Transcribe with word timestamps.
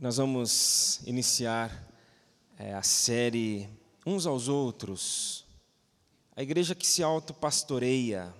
Nós 0.00 0.18
vamos 0.18 1.00
iniciar 1.08 1.92
é, 2.56 2.72
a 2.72 2.84
série 2.84 3.68
Uns 4.06 4.26
aos 4.26 4.46
Outros, 4.46 5.44
a 6.36 6.42
igreja 6.42 6.72
que 6.72 6.86
se 6.86 7.02
autopastoreia. 7.02 8.32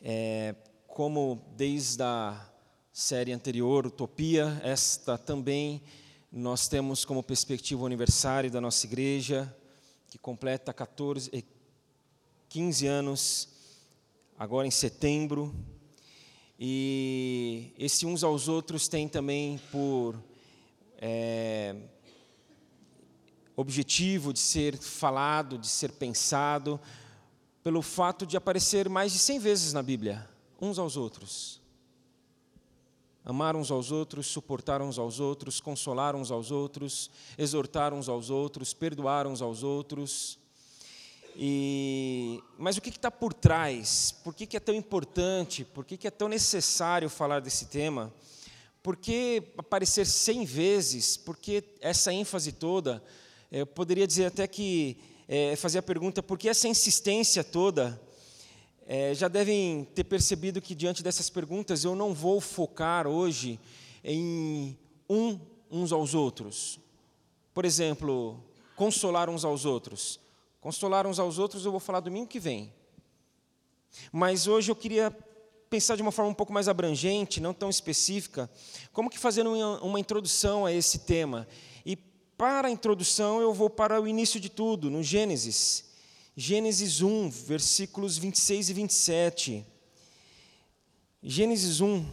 É, 0.00 0.54
como 0.86 1.44
desde 1.56 2.00
a 2.00 2.48
série 2.92 3.32
anterior, 3.32 3.84
Utopia, 3.88 4.60
esta 4.62 5.18
também 5.18 5.82
nós 6.30 6.68
temos 6.68 7.04
como 7.04 7.20
perspectiva 7.20 7.82
o 7.82 7.86
aniversário 7.86 8.52
da 8.52 8.60
nossa 8.60 8.86
igreja, 8.86 9.52
que 10.06 10.16
completa 10.16 10.72
14, 10.72 11.44
15 12.48 12.86
anos, 12.86 13.48
agora 14.38 14.64
em 14.64 14.70
setembro. 14.70 15.52
E 16.58 17.72
esse 17.78 18.06
uns 18.06 18.22
aos 18.22 18.48
outros 18.48 18.86
tem 18.86 19.08
também 19.08 19.60
por 19.72 20.14
é, 20.98 21.74
objetivo 23.56 24.32
de 24.32 24.38
ser 24.38 24.76
falado, 24.76 25.58
de 25.58 25.66
ser 25.66 25.92
pensado, 25.92 26.80
pelo 27.62 27.82
fato 27.82 28.26
de 28.26 28.36
aparecer 28.36 28.88
mais 28.88 29.12
de 29.12 29.18
100 29.18 29.38
vezes 29.38 29.72
na 29.72 29.82
Bíblia, 29.82 30.28
uns 30.60 30.78
aos 30.78 30.96
outros. 30.96 31.60
Amar 33.24 33.56
uns 33.56 33.70
aos 33.70 33.90
outros, 33.90 34.26
suportar 34.26 34.82
uns 34.82 34.98
aos 34.98 35.18
outros, 35.18 35.58
consolar 35.58 36.14
uns 36.14 36.30
aos 36.30 36.50
outros, 36.50 37.10
exortar 37.38 37.94
uns 37.94 38.06
aos 38.06 38.28
outros, 38.28 38.74
perdoar 38.74 39.26
uns 39.26 39.40
aos 39.40 39.62
outros. 39.62 40.38
E, 41.36 42.40
mas 42.56 42.76
o 42.76 42.80
que 42.80 42.90
está 42.90 43.10
por 43.10 43.34
trás? 43.34 44.14
Por 44.22 44.34
que, 44.34 44.46
que 44.46 44.56
é 44.56 44.60
tão 44.60 44.74
importante? 44.74 45.64
Por 45.64 45.84
que, 45.84 45.96
que 45.96 46.06
é 46.06 46.10
tão 46.10 46.28
necessário 46.28 47.08
falar 47.08 47.40
desse 47.40 47.66
tema? 47.66 48.12
Por 48.82 48.96
que 48.96 49.42
aparecer 49.58 50.06
cem 50.06 50.44
vezes? 50.44 51.16
Por 51.16 51.36
que 51.36 51.64
essa 51.80 52.12
ênfase 52.12 52.52
toda? 52.52 53.02
Eu 53.50 53.66
poderia 53.66 54.06
dizer 54.06 54.26
até 54.26 54.46
que, 54.46 54.96
é, 55.26 55.56
fazer 55.56 55.78
a 55.78 55.82
pergunta, 55.82 56.22
por 56.22 56.38
que 56.38 56.48
essa 56.48 56.68
insistência 56.68 57.42
toda? 57.42 58.00
É, 58.86 59.14
já 59.14 59.28
devem 59.28 59.84
ter 59.94 60.04
percebido 60.04 60.60
que, 60.60 60.74
diante 60.74 61.02
dessas 61.02 61.30
perguntas, 61.30 61.84
eu 61.84 61.96
não 61.96 62.12
vou 62.12 62.40
focar 62.40 63.06
hoje 63.06 63.58
em 64.04 64.76
um, 65.08 65.40
uns 65.70 65.90
aos 65.90 66.14
outros. 66.14 66.78
Por 67.54 67.64
exemplo, 67.64 68.44
consolar 68.76 69.30
uns 69.30 69.44
aos 69.44 69.64
outros. 69.64 70.20
Consolar 70.64 71.06
uns 71.06 71.18
aos 71.18 71.38
outros 71.38 71.66
eu 71.66 71.70
vou 71.70 71.78
falar 71.78 72.00
domingo 72.00 72.26
que 72.26 72.40
vem. 72.40 72.72
Mas 74.10 74.46
hoje 74.46 74.72
eu 74.72 74.74
queria 74.74 75.14
pensar 75.68 75.94
de 75.94 76.00
uma 76.00 76.10
forma 76.10 76.30
um 76.30 76.34
pouco 76.34 76.54
mais 76.54 76.68
abrangente, 76.68 77.38
não 77.38 77.52
tão 77.52 77.68
específica, 77.68 78.50
como 78.90 79.10
que 79.10 79.18
fazendo 79.18 79.50
uma 79.82 80.00
introdução 80.00 80.64
a 80.64 80.72
esse 80.72 81.00
tema. 81.00 81.46
E 81.84 81.96
para 81.96 82.68
a 82.68 82.70
introdução 82.70 83.42
eu 83.42 83.52
vou 83.52 83.68
para 83.68 84.00
o 84.00 84.08
início 84.08 84.40
de 84.40 84.48
tudo, 84.48 84.88
no 84.88 85.02
Gênesis. 85.02 85.84
Gênesis 86.34 87.02
1, 87.02 87.28
versículos 87.28 88.16
26 88.16 88.70
e 88.70 88.72
27. 88.72 89.66
Gênesis 91.22 91.82
1, 91.82 92.06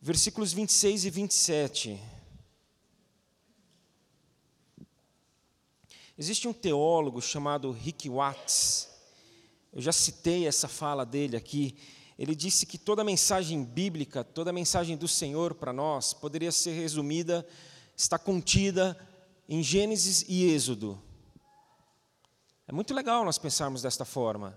versículos 0.00 0.54
26 0.54 1.04
e 1.04 1.10
27. 1.10 2.13
Existe 6.16 6.46
um 6.46 6.52
teólogo 6.52 7.20
chamado 7.20 7.72
Rick 7.72 8.08
Watts, 8.08 8.88
eu 9.72 9.82
já 9.82 9.90
citei 9.90 10.46
essa 10.46 10.68
fala 10.68 11.04
dele 11.04 11.36
aqui. 11.36 11.76
Ele 12.16 12.36
disse 12.36 12.64
que 12.64 12.78
toda 12.78 13.02
mensagem 13.02 13.64
bíblica, 13.64 14.22
toda 14.22 14.52
mensagem 14.52 14.96
do 14.96 15.08
Senhor 15.08 15.54
para 15.54 15.72
nós, 15.72 16.14
poderia 16.14 16.52
ser 16.52 16.70
resumida, 16.70 17.44
está 17.96 18.16
contida 18.16 18.96
em 19.48 19.60
Gênesis 19.60 20.24
e 20.28 20.44
Êxodo. 20.54 21.02
É 22.68 22.72
muito 22.72 22.94
legal 22.94 23.24
nós 23.24 23.36
pensarmos 23.36 23.82
desta 23.82 24.04
forma. 24.04 24.56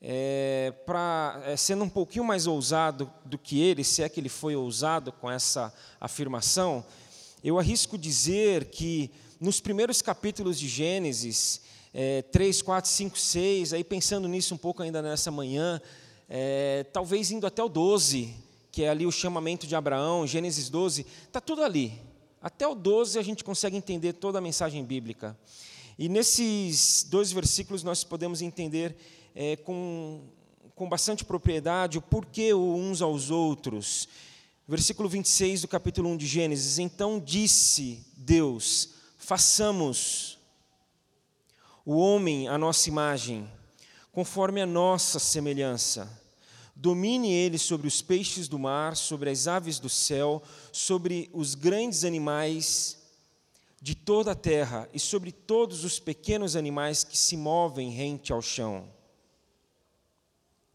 É, 0.00 0.72
pra, 0.86 1.42
é, 1.44 1.54
sendo 1.54 1.84
um 1.84 1.88
pouquinho 1.90 2.24
mais 2.24 2.46
ousado 2.46 3.12
do 3.26 3.36
que 3.36 3.60
ele, 3.60 3.84
se 3.84 4.02
é 4.02 4.08
que 4.08 4.18
ele 4.18 4.30
foi 4.30 4.56
ousado 4.56 5.12
com 5.12 5.30
essa 5.30 5.70
afirmação, 6.00 6.82
eu 7.44 7.58
arrisco 7.58 7.98
dizer 7.98 8.70
que 8.70 9.10
nos 9.40 9.60
primeiros 9.60 10.02
capítulos 10.02 10.58
de 10.58 10.68
Gênesis, 10.68 11.60
é, 11.94 12.22
3, 12.22 12.60
4, 12.62 12.90
5, 12.90 13.18
6, 13.18 13.72
aí 13.72 13.84
pensando 13.84 14.26
nisso 14.28 14.54
um 14.54 14.58
pouco 14.58 14.82
ainda 14.82 15.00
nessa 15.00 15.30
manhã, 15.30 15.80
é, 16.28 16.84
talvez 16.92 17.30
indo 17.30 17.46
até 17.46 17.62
o 17.62 17.68
12, 17.68 18.34
que 18.72 18.82
é 18.82 18.88
ali 18.88 19.06
o 19.06 19.12
chamamento 19.12 19.66
de 19.66 19.76
Abraão, 19.76 20.26
Gênesis 20.26 20.68
12, 20.68 21.06
está 21.26 21.40
tudo 21.40 21.62
ali. 21.62 22.00
Até 22.40 22.66
o 22.66 22.74
12 22.74 23.18
a 23.18 23.22
gente 23.22 23.42
consegue 23.42 23.76
entender 23.76 24.12
toda 24.14 24.38
a 24.38 24.40
mensagem 24.40 24.84
bíblica. 24.84 25.36
E 25.98 26.08
nesses 26.08 27.04
dois 27.08 27.32
versículos 27.32 27.82
nós 27.82 28.04
podemos 28.04 28.42
entender 28.42 28.96
é, 29.34 29.56
com, 29.56 30.22
com 30.74 30.88
bastante 30.88 31.24
propriedade 31.24 31.98
o 31.98 32.02
porquê 32.02 32.54
uns 32.54 33.02
aos 33.02 33.30
outros. 33.30 34.08
Versículo 34.66 35.08
26 35.08 35.62
do 35.62 35.68
capítulo 35.68 36.08
1 36.10 36.16
de 36.16 36.26
Gênesis: 36.26 36.78
Então 36.78 37.18
disse 37.18 38.04
Deus: 38.16 38.90
façamos 39.28 40.38
o 41.84 41.98
homem 41.98 42.48
à 42.48 42.56
nossa 42.56 42.88
imagem, 42.88 43.46
conforme 44.10 44.58
a 44.58 44.64
nossa 44.64 45.18
semelhança. 45.18 46.08
Domine 46.74 47.30
ele 47.30 47.58
sobre 47.58 47.86
os 47.86 48.00
peixes 48.00 48.48
do 48.48 48.58
mar, 48.58 48.96
sobre 48.96 49.28
as 49.28 49.46
aves 49.46 49.78
do 49.78 49.90
céu, 49.90 50.42
sobre 50.72 51.28
os 51.34 51.54
grandes 51.54 52.04
animais 52.04 52.96
de 53.82 53.94
toda 53.94 54.32
a 54.32 54.34
terra 54.34 54.88
e 54.94 54.98
sobre 54.98 55.30
todos 55.30 55.84
os 55.84 55.98
pequenos 55.98 56.56
animais 56.56 57.04
que 57.04 57.18
se 57.18 57.36
movem 57.36 57.90
rente 57.90 58.32
ao 58.32 58.40
chão. 58.40 58.88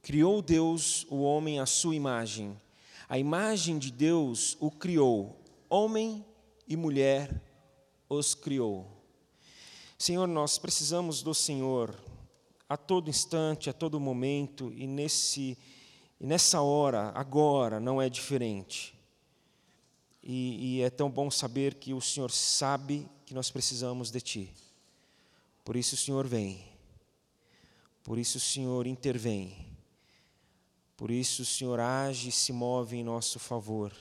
Criou 0.03 0.43
Deus 0.43 1.07
o 1.09 1.23
homem 1.23 1.59
à 1.59 1.65
sua 1.65 1.95
imagem. 1.95 2.55
A 3.09 3.17
imagem 3.17 3.79
de 3.79 3.91
Deus 3.91 4.55
o 4.59 4.69
criou, 4.69 5.41
homem 5.71 6.23
e 6.67 6.77
mulher 6.77 7.41
os 8.09 8.33
criou. 8.33 8.87
Senhor, 9.97 10.27
nós 10.27 10.57
precisamos 10.57 11.21
do 11.21 11.33
Senhor 11.33 11.95
a 12.67 12.75
todo 12.75 13.09
instante, 13.09 13.69
a 13.69 13.73
todo 13.73 13.99
momento, 13.99 14.71
e, 14.75 14.87
nesse, 14.87 15.57
e 16.19 16.25
nessa 16.25 16.61
hora, 16.61 17.11
agora, 17.15 17.79
não 17.79 18.01
é 18.01 18.09
diferente. 18.09 18.97
E, 20.21 20.77
e 20.77 20.81
é 20.81 20.89
tão 20.89 21.09
bom 21.09 21.29
saber 21.29 21.75
que 21.75 21.93
o 21.93 22.01
Senhor 22.01 22.31
sabe 22.31 23.07
que 23.25 23.33
nós 23.33 23.51
precisamos 23.51 24.09
de 24.09 24.21
Ti. 24.21 24.53
Por 25.63 25.75
isso 25.75 25.95
o 25.95 25.97
Senhor 25.97 26.27
vem, 26.27 26.65
por 28.03 28.17
isso 28.17 28.37
o 28.37 28.41
Senhor 28.41 28.85
intervém, 28.85 29.67
por 30.97 31.09
isso 31.09 31.43
o 31.43 31.45
Senhor 31.45 31.79
age 31.79 32.29
e 32.29 32.31
se 32.31 32.51
move 32.51 32.97
em 32.97 33.03
nosso 33.03 33.39
favor 33.39 33.93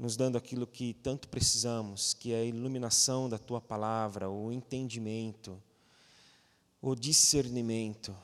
nos 0.00 0.16
dando 0.16 0.38
aquilo 0.38 0.66
que 0.66 0.94
tanto 0.94 1.28
precisamos, 1.28 2.14
que 2.14 2.32
é 2.32 2.40
a 2.40 2.44
iluminação 2.44 3.28
da 3.28 3.36
tua 3.36 3.60
palavra, 3.60 4.30
o 4.30 4.50
entendimento, 4.50 5.62
o 6.80 6.94
discernimento 6.94 8.16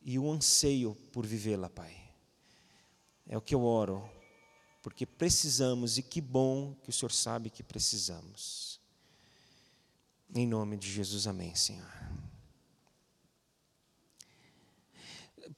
e 0.00 0.16
o 0.16 0.30
anseio 0.30 0.94
por 1.12 1.26
vivê-la, 1.26 1.68
Pai. 1.68 1.92
É 3.26 3.36
o 3.36 3.40
que 3.40 3.52
eu 3.52 3.64
oro, 3.64 4.08
porque 4.80 5.04
precisamos 5.04 5.98
e 5.98 6.04
que 6.04 6.20
bom 6.20 6.72
que 6.84 6.90
o 6.90 6.92
Senhor 6.92 7.10
sabe 7.10 7.50
que 7.50 7.64
precisamos. 7.64 8.78
Em 10.32 10.46
nome 10.46 10.76
de 10.76 10.88
Jesus, 10.88 11.26
amém, 11.26 11.52
Senhor. 11.56 11.92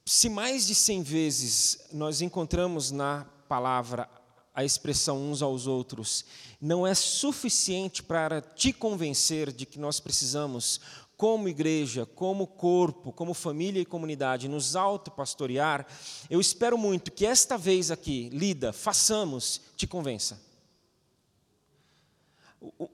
Se 0.07 0.27
mais 0.27 0.65
de 0.65 0.73
cem 0.73 1.03
vezes 1.03 1.87
nós 1.93 2.19
encontramos 2.19 2.89
na 2.89 3.25
palavra 3.47 4.16
a 4.57 4.65
expressão 4.65 5.29
uns 5.29 5.43
aos 5.43 5.67
outros 5.67 6.25
não 6.59 6.85
é 6.87 6.95
suficiente 6.95 8.01
para 8.01 8.41
te 8.41 8.73
convencer 8.73 9.51
de 9.51 9.67
que 9.67 9.77
nós 9.77 9.99
precisamos, 9.99 10.81
como 11.15 11.47
igreja, 11.47 12.07
como 12.07 12.47
corpo, 12.47 13.11
como 13.11 13.35
família 13.35 13.79
e 13.79 13.85
comunidade, 13.85 14.47
nos 14.47 14.75
autopastorear, 14.75 15.85
eu 16.27 16.41
espero 16.41 16.75
muito 16.75 17.11
que 17.11 17.23
esta 17.23 17.55
vez 17.55 17.91
aqui, 17.91 18.29
lida, 18.29 18.73
façamos, 18.73 19.61
te 19.75 19.85
convença. 19.85 20.41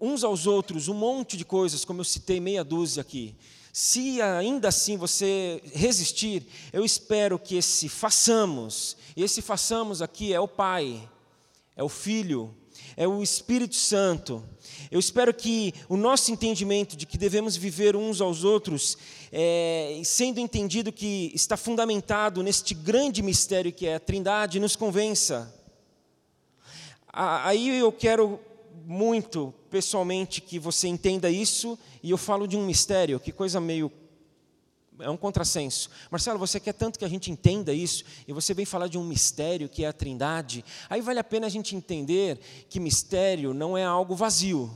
Uns 0.02 0.26
aos 0.26 0.46
outros, 0.46 0.90
um 0.90 0.94
monte 0.94 1.38
de 1.38 1.46
coisas, 1.46 1.86
como 1.86 2.02
eu 2.02 2.06
citei 2.06 2.42
meia 2.42 2.66
dúzia 2.66 3.00
aqui. 3.00 3.38
Se 3.72 4.22
ainda 4.22 4.68
assim 4.68 4.98
você 4.98 5.64
resistir, 5.74 6.46
eu 6.74 6.84
espero 6.84 7.40
que 7.40 7.56
esse 7.56 7.88
façamos, 7.88 8.98
e 9.16 9.24
esse 9.24 9.42
façamos 9.42 10.02
aqui 10.02 10.34
é 10.34 10.40
o 10.42 10.48
Pai, 10.48 11.10
é 11.76 11.84
o 11.84 11.90
Filho, 11.90 12.56
é 12.96 13.08
o 13.08 13.22
Espírito 13.24 13.76
Santo. 13.76 14.44
Eu 14.92 15.00
espero 15.00 15.34
que 15.34 15.74
o 15.90 15.98
nosso 15.98 16.32
entendimento 16.32 16.96
de 16.96 17.06
que 17.06 17.18
devemos 17.18 17.56
viver 17.56 17.96
uns 17.96 18.22
aos 18.22 18.44
outros, 18.44 18.98
é, 19.32 20.02
sendo 20.06 20.40
entendido 20.40 20.92
que 20.92 21.32
está 21.34 21.58
fundamentado 21.58 22.44
neste 22.44 22.74
grande 22.74 23.22
mistério 23.22 23.72
que 23.72 23.88
é 23.88 23.96
a 23.96 24.00
Trindade, 24.00 24.60
nos 24.60 24.76
convença. 24.76 25.54
Aí 27.12 27.80
eu 27.80 27.92
quero 27.92 28.40
muito, 28.86 29.54
pessoalmente, 29.70 30.42
que 30.42 30.60
você 30.60 30.88
entenda 30.88 31.30
isso, 31.30 31.78
e 32.02 32.12
eu 32.12 32.18
falo 32.18 32.48
de 32.48 32.58
um 32.58 32.66
mistério, 32.66 33.20
que 33.20 33.32
coisa 33.32 33.60
meio. 33.60 33.92
É 35.00 35.10
um 35.10 35.18
contrassenso. 35.18 35.90
Marcelo, 36.12 36.38
você 36.38 36.60
quer 36.60 36.74
tanto 36.74 37.00
que 37.00 37.06
a 37.06 37.10
gente 37.10 37.32
entenda 37.32 37.74
isso, 37.74 38.04
e 38.28 38.34
você 38.34 38.54
vem 38.54 38.66
falar 38.66 38.88
de 38.88 38.98
um 38.98 39.04
mistério 39.04 39.68
que 39.68 39.84
é 39.84 39.88
a 39.88 39.94
Trindade. 39.94 40.64
Aí 40.90 41.02
vale 41.02 41.20
a 41.20 41.24
pena 41.24 41.48
a 41.48 41.50
gente 41.50 41.76
entender 41.76 42.40
que 42.70 42.80
mistério 42.80 43.54
não 43.54 43.78
é 43.78 43.84
algo 43.84 44.16
vazio. 44.16 44.72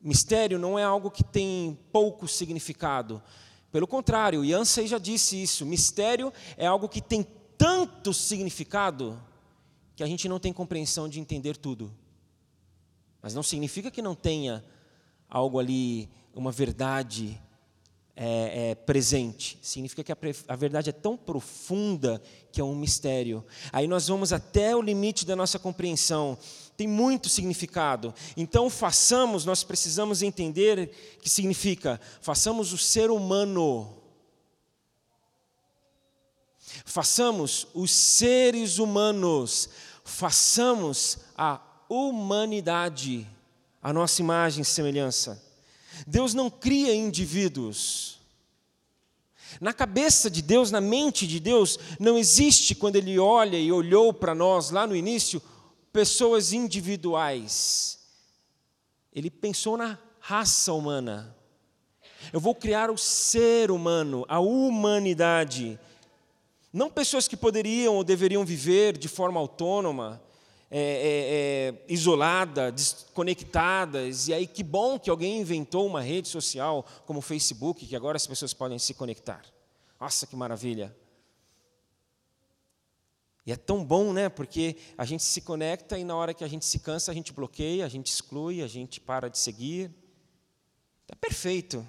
Mistério 0.00 0.58
não 0.58 0.78
é 0.78 0.82
algo 0.82 1.10
que 1.10 1.22
tem 1.22 1.78
pouco 1.92 2.26
significado. 2.26 3.22
Pelo 3.70 3.86
contrário, 3.86 4.44
Yancey 4.44 4.86
já 4.86 4.98
disse 4.98 5.40
isso: 5.40 5.64
mistério 5.64 6.32
é 6.56 6.66
algo 6.66 6.88
que 6.88 7.00
tem 7.00 7.26
tanto 7.56 8.12
significado 8.12 9.22
que 9.94 10.02
a 10.02 10.06
gente 10.06 10.28
não 10.28 10.40
tem 10.40 10.52
compreensão 10.52 11.08
de 11.08 11.20
entender 11.20 11.56
tudo. 11.56 11.94
Mas 13.22 13.34
não 13.34 13.42
significa 13.42 13.90
que 13.90 14.02
não 14.02 14.16
tenha 14.16 14.64
algo 15.28 15.60
ali, 15.60 16.10
uma 16.34 16.50
verdade 16.50 17.40
é, 18.14 18.70
é, 18.70 18.74
presente. 18.74 19.58
Significa 19.62 20.04
que 20.04 20.12
a, 20.12 20.16
a, 20.48 20.56
verdade 20.56 20.90
é 20.90 20.92
tão 20.92 21.16
profunda 21.16 22.20
que 22.50 22.60
é 22.60 22.64
um 22.64 22.74
mistério. 22.74 23.44
Aí 23.72 23.86
nós 23.86 24.08
vamos 24.08 24.32
até 24.32 24.76
o 24.76 24.82
limite 24.82 25.24
da 25.24 25.34
nossa 25.34 25.58
compreensão. 25.58 26.36
Tem 26.76 26.86
muito 26.86 27.28
significado. 27.28 28.14
Então, 28.36 28.68
façamos, 28.68 29.44
nós 29.44 29.64
precisamos 29.64 30.22
entender 30.22 31.18
que 31.20 31.28
significa, 31.28 32.00
façamos 32.20 32.72
o 32.72 32.78
ser 32.78 33.10
humano. 33.10 33.98
Façamos 36.84 37.66
os 37.74 37.90
seres 37.90 38.78
humanos, 38.78 39.68
façamos 40.04 41.18
a 41.36 41.60
humanidade, 41.88 43.28
a 43.82 43.92
nossa 43.92 44.22
imagem 44.22 44.62
e 44.62 44.64
semelhança. 44.64 45.51
Deus 46.06 46.34
não 46.34 46.50
cria 46.50 46.94
indivíduos. 46.94 48.18
Na 49.60 49.72
cabeça 49.72 50.30
de 50.30 50.40
Deus, 50.40 50.70
na 50.70 50.80
mente 50.80 51.26
de 51.26 51.38
Deus, 51.38 51.78
não 51.98 52.16
existe, 52.16 52.74
quando 52.74 52.96
Ele 52.96 53.18
olha 53.18 53.56
e 53.56 53.70
olhou 53.70 54.12
para 54.12 54.34
nós 54.34 54.70
lá 54.70 54.86
no 54.86 54.96
início, 54.96 55.42
pessoas 55.92 56.52
individuais. 56.52 57.98
Ele 59.12 59.30
pensou 59.30 59.76
na 59.76 59.98
raça 60.18 60.72
humana. 60.72 61.36
Eu 62.32 62.40
vou 62.40 62.54
criar 62.54 62.90
o 62.90 62.96
ser 62.96 63.70
humano, 63.70 64.24
a 64.28 64.40
humanidade. 64.40 65.78
Não 66.72 66.88
pessoas 66.88 67.28
que 67.28 67.36
poderiam 67.36 67.96
ou 67.96 68.04
deveriam 68.04 68.44
viver 68.44 68.96
de 68.96 69.08
forma 69.08 69.38
autônoma, 69.38 70.22
é, 70.74 70.78
é, 70.78 71.68
é, 71.68 71.84
isolada, 71.86 72.72
desconectadas. 72.72 74.28
E 74.28 74.32
aí, 74.32 74.46
que 74.46 74.62
bom 74.62 74.98
que 74.98 75.10
alguém 75.10 75.38
inventou 75.38 75.86
uma 75.86 76.00
rede 76.00 76.28
social 76.28 76.86
como 77.04 77.18
o 77.18 77.22
Facebook, 77.22 77.86
que 77.86 77.94
agora 77.94 78.16
as 78.16 78.26
pessoas 78.26 78.54
podem 78.54 78.78
se 78.78 78.94
conectar. 78.94 79.44
Nossa, 80.00 80.26
que 80.26 80.34
maravilha! 80.34 80.96
E 83.44 83.52
é 83.52 83.56
tão 83.56 83.84
bom, 83.84 84.14
né? 84.14 84.30
Porque 84.30 84.76
a 84.96 85.04
gente 85.04 85.22
se 85.24 85.42
conecta 85.42 85.98
e 85.98 86.04
na 86.04 86.16
hora 86.16 86.32
que 86.32 86.42
a 86.42 86.48
gente 86.48 86.64
se 86.64 86.78
cansa, 86.78 87.10
a 87.10 87.14
gente 87.14 87.34
bloqueia, 87.34 87.84
a 87.84 87.88
gente 87.88 88.06
exclui, 88.06 88.62
a 88.62 88.66
gente 88.66 88.98
para 88.98 89.28
de 89.28 89.38
seguir. 89.38 89.90
É 91.06 91.14
perfeito. 91.14 91.86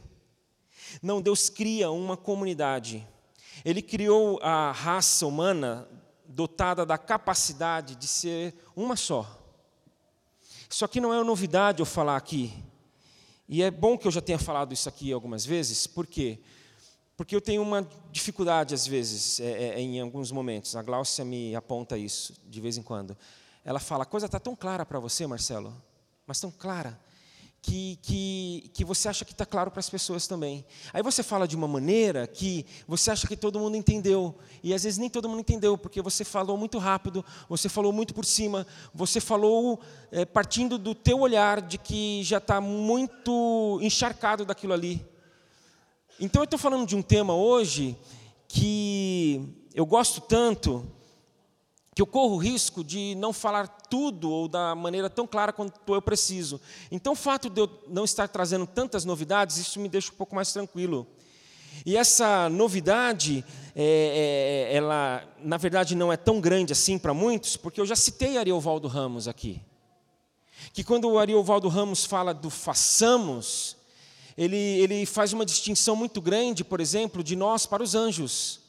Não, 1.02 1.22
Deus 1.22 1.50
cria 1.50 1.90
uma 1.90 2.18
comunidade. 2.18 3.08
Ele 3.64 3.82
criou 3.82 4.40
a 4.42 4.74
raça 4.74 5.26
humana 5.26 5.88
dotada 6.34 6.86
da 6.86 6.98
capacidade 6.98 7.96
de 7.96 8.08
ser 8.08 8.56
uma 8.76 8.96
só. 8.96 9.40
Isso 10.70 10.84
aqui 10.84 11.00
não 11.00 11.14
é 11.14 11.24
novidade 11.24 11.80
eu 11.80 11.86
falar 11.86 12.18
aqui. 12.18 12.52
E 13.48 13.62
é 13.62 13.70
bom 13.70 13.98
que 13.98 14.08
eu 14.08 14.12
já 14.12 14.22
tenha 14.22 14.40
falado 14.40 14.74
isso 14.74 14.90
aqui 14.90 15.12
algumas 15.12 15.46
vezes, 15.46 15.86
por 15.86 16.08
quê? 16.08 16.40
Porque 17.16 17.36
eu 17.36 17.42
tenho 17.42 17.62
uma 17.62 17.88
dificuldade, 18.12 18.74
às 18.74 18.88
vezes, 18.88 19.40
é, 19.40 19.76
é, 19.76 19.80
em 19.80 20.02
alguns 20.02 20.32
momentos. 20.32 20.76
A 20.76 20.82
Gláucia 20.82 21.24
me 21.24 21.56
aponta 21.56 21.98
isso, 21.98 22.34
de 22.48 22.60
vez 22.60 22.78
em 22.78 22.82
quando. 22.82 23.16
Ela 23.64 23.80
fala: 23.80 24.04
a 24.04 24.06
coisa 24.08 24.26
está 24.26 24.40
tão 24.40 24.56
clara 24.56 24.84
para 24.86 25.00
você, 25.00 25.28
Marcelo, 25.28 25.76
mas 26.26 26.40
tão 26.40 26.50
clara 26.50 27.00
que, 27.64 27.98
que, 28.02 28.70
que 28.74 28.84
você 28.84 29.08
acha 29.08 29.24
que 29.24 29.32
está 29.32 29.46
claro 29.46 29.72
para 29.72 29.80
as 29.80 29.90
pessoas 29.90 30.28
também. 30.28 30.66
Aí 30.92 31.02
você 31.02 31.24
fala 31.24 31.48
de 31.48 31.56
uma 31.56 31.68
maneira 31.68 32.28
que 32.28 32.66
você 32.86 33.10
acha 33.10 33.26
que 33.26 33.38
todo 33.38 33.58
mundo 33.58 33.78
entendeu. 33.78 34.36
E 34.62 34.74
às 34.74 34.84
vezes 34.84 35.00
nem 35.00 35.10
todo 35.10 35.30
mundo 35.30 35.40
entendeu, 35.40 35.78
porque 35.78 36.02
você 36.02 36.26
falou 36.26 36.58
muito 36.58 36.78
rápido, 36.78 37.24
você 37.48 37.70
falou 37.70 37.94
muito 37.94 38.14
por 38.14 38.26
cima, 38.26 38.68
você 38.94 39.22
falou 39.22 39.80
é, 40.12 40.26
partindo 40.26 40.78
do 40.78 40.94
teu 40.94 41.22
olhar 41.22 41.62
de 41.62 41.78
que 41.78 42.22
já 42.24 42.38
está 42.38 42.60
muito 42.60 43.80
encharcado 43.82 44.44
daquilo 44.44 44.74
ali. 44.74 45.04
Então 46.20 46.42
eu 46.42 46.46
estou 46.46 46.60
falando 46.60 46.86
de 46.86 46.98
um 46.98 47.02
tema 47.02 47.34
hoje 47.34 47.98
que 48.46 49.42
eu 49.74 49.86
gosto 49.86 50.20
tanto 50.20 50.86
que 51.96 52.02
eu 52.02 52.08
corro 52.08 52.36
o 52.36 52.38
risco 52.38 52.84
de 52.84 53.16
não 53.16 53.32
falar 53.32 53.68
tudo 53.68 54.30
ou 54.30 54.48
da 54.48 54.74
maneira 54.74 55.10
tão 55.10 55.28
clara 55.28 55.54
quanto 55.54 55.94
eu 55.94 56.02
preciso. 56.02 56.60
Então, 56.92 57.14
o 57.14 57.16
fato 57.16 57.50
de 57.50 57.62
eu 57.62 57.70
não 57.88 58.04
estar 58.04 58.28
trazendo 58.28 58.66
tantas 58.66 59.06
novidades, 59.06 59.58
isso 59.58 59.80
me 59.80 59.88
deixa 59.88 60.12
um 60.12 60.16
pouco 60.16 60.36
mais 60.36 60.52
tranquilo. 60.52 61.06
E 61.86 61.98
essa 61.98 62.50
novidade, 62.50 63.44
é, 63.76 64.70
é, 64.72 64.76
ela, 64.76 65.24
na 65.40 65.58
verdade, 65.58 65.96
não 65.96 66.12
é 66.12 66.18
tão 66.18 66.40
grande 66.40 66.74
assim 66.74 66.98
para 66.98 67.14
muitos, 67.14 67.58
porque 67.58 67.80
eu 67.80 67.86
já 67.86 67.96
citei 67.96 68.38
Ariovaldo 68.38 68.88
Ramos 68.88 69.28
aqui. 69.28 69.62
Que 70.72 70.84
quando 70.84 71.10
o 71.10 71.20
Ariovaldo 71.20 71.68
Ramos 71.68 72.06
fala 72.06 72.34
do 72.34 72.50
façamos, 72.50 73.76
ele, 74.38 74.56
ele 74.56 75.06
faz 75.06 75.34
uma 75.34 75.46
distinção 75.46 75.96
muito 75.96 76.22
grande, 76.22 76.64
por 76.64 76.80
exemplo, 76.80 77.24
de 77.24 77.36
nós 77.36 77.66
para 77.66 77.84
os 77.84 77.94
anjos. 77.94 78.63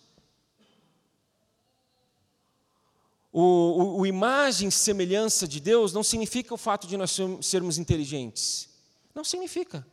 O, 3.37 3.41
o, 3.41 4.01
o 4.03 4.07
imagem 4.07 4.69
e 4.69 4.73
semelhança 4.73 5.49
de 5.49 5.59
Deus 5.59 5.93
não 5.93 6.05
significa 6.05 6.55
o 6.55 6.57
fato 6.57 6.87
de 6.87 6.97
nós 6.97 7.19
sermos 7.43 7.79
inteligentes. 7.79 8.69
Não 9.13 9.25
significa. 9.25 9.85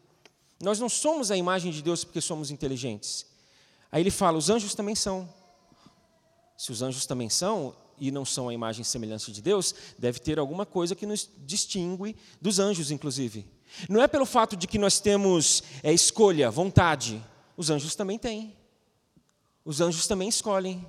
Nós 0.61 0.79
não 0.79 0.87
somos 0.87 1.31
a 1.31 1.35
imagem 1.35 1.71
de 1.71 1.81
Deus 1.81 2.03
porque 2.03 2.21
somos 2.21 2.51
inteligentes. 2.51 3.25
Aí 3.91 4.03
ele 4.03 4.11
fala: 4.11 4.37
os 4.37 4.51
anjos 4.51 4.75
também 4.75 4.93
são. 4.93 5.27
Se 6.55 6.71
os 6.71 6.83
anjos 6.83 7.07
também 7.07 7.31
são 7.31 7.75
e 7.97 8.11
não 8.11 8.23
são 8.23 8.47
a 8.47 8.53
imagem 8.53 8.83
e 8.83 8.85
semelhança 8.85 9.31
de 9.31 9.41
Deus, 9.41 9.73
deve 9.97 10.19
ter 10.19 10.37
alguma 10.37 10.63
coisa 10.63 10.93
que 10.93 11.07
nos 11.07 11.27
distingue 11.39 12.15
dos 12.39 12.59
anjos, 12.59 12.91
inclusive. 12.91 13.47
Não 13.89 14.03
é 14.03 14.07
pelo 14.07 14.27
fato 14.27 14.55
de 14.55 14.67
que 14.67 14.77
nós 14.77 14.99
temos 14.99 15.63
é, 15.81 15.91
escolha, 15.91 16.51
vontade. 16.51 17.19
Os 17.57 17.71
anjos 17.71 17.95
também 17.95 18.19
têm. 18.19 18.55
Os 19.65 19.81
anjos 19.81 20.05
também 20.05 20.29
escolhem. 20.29 20.85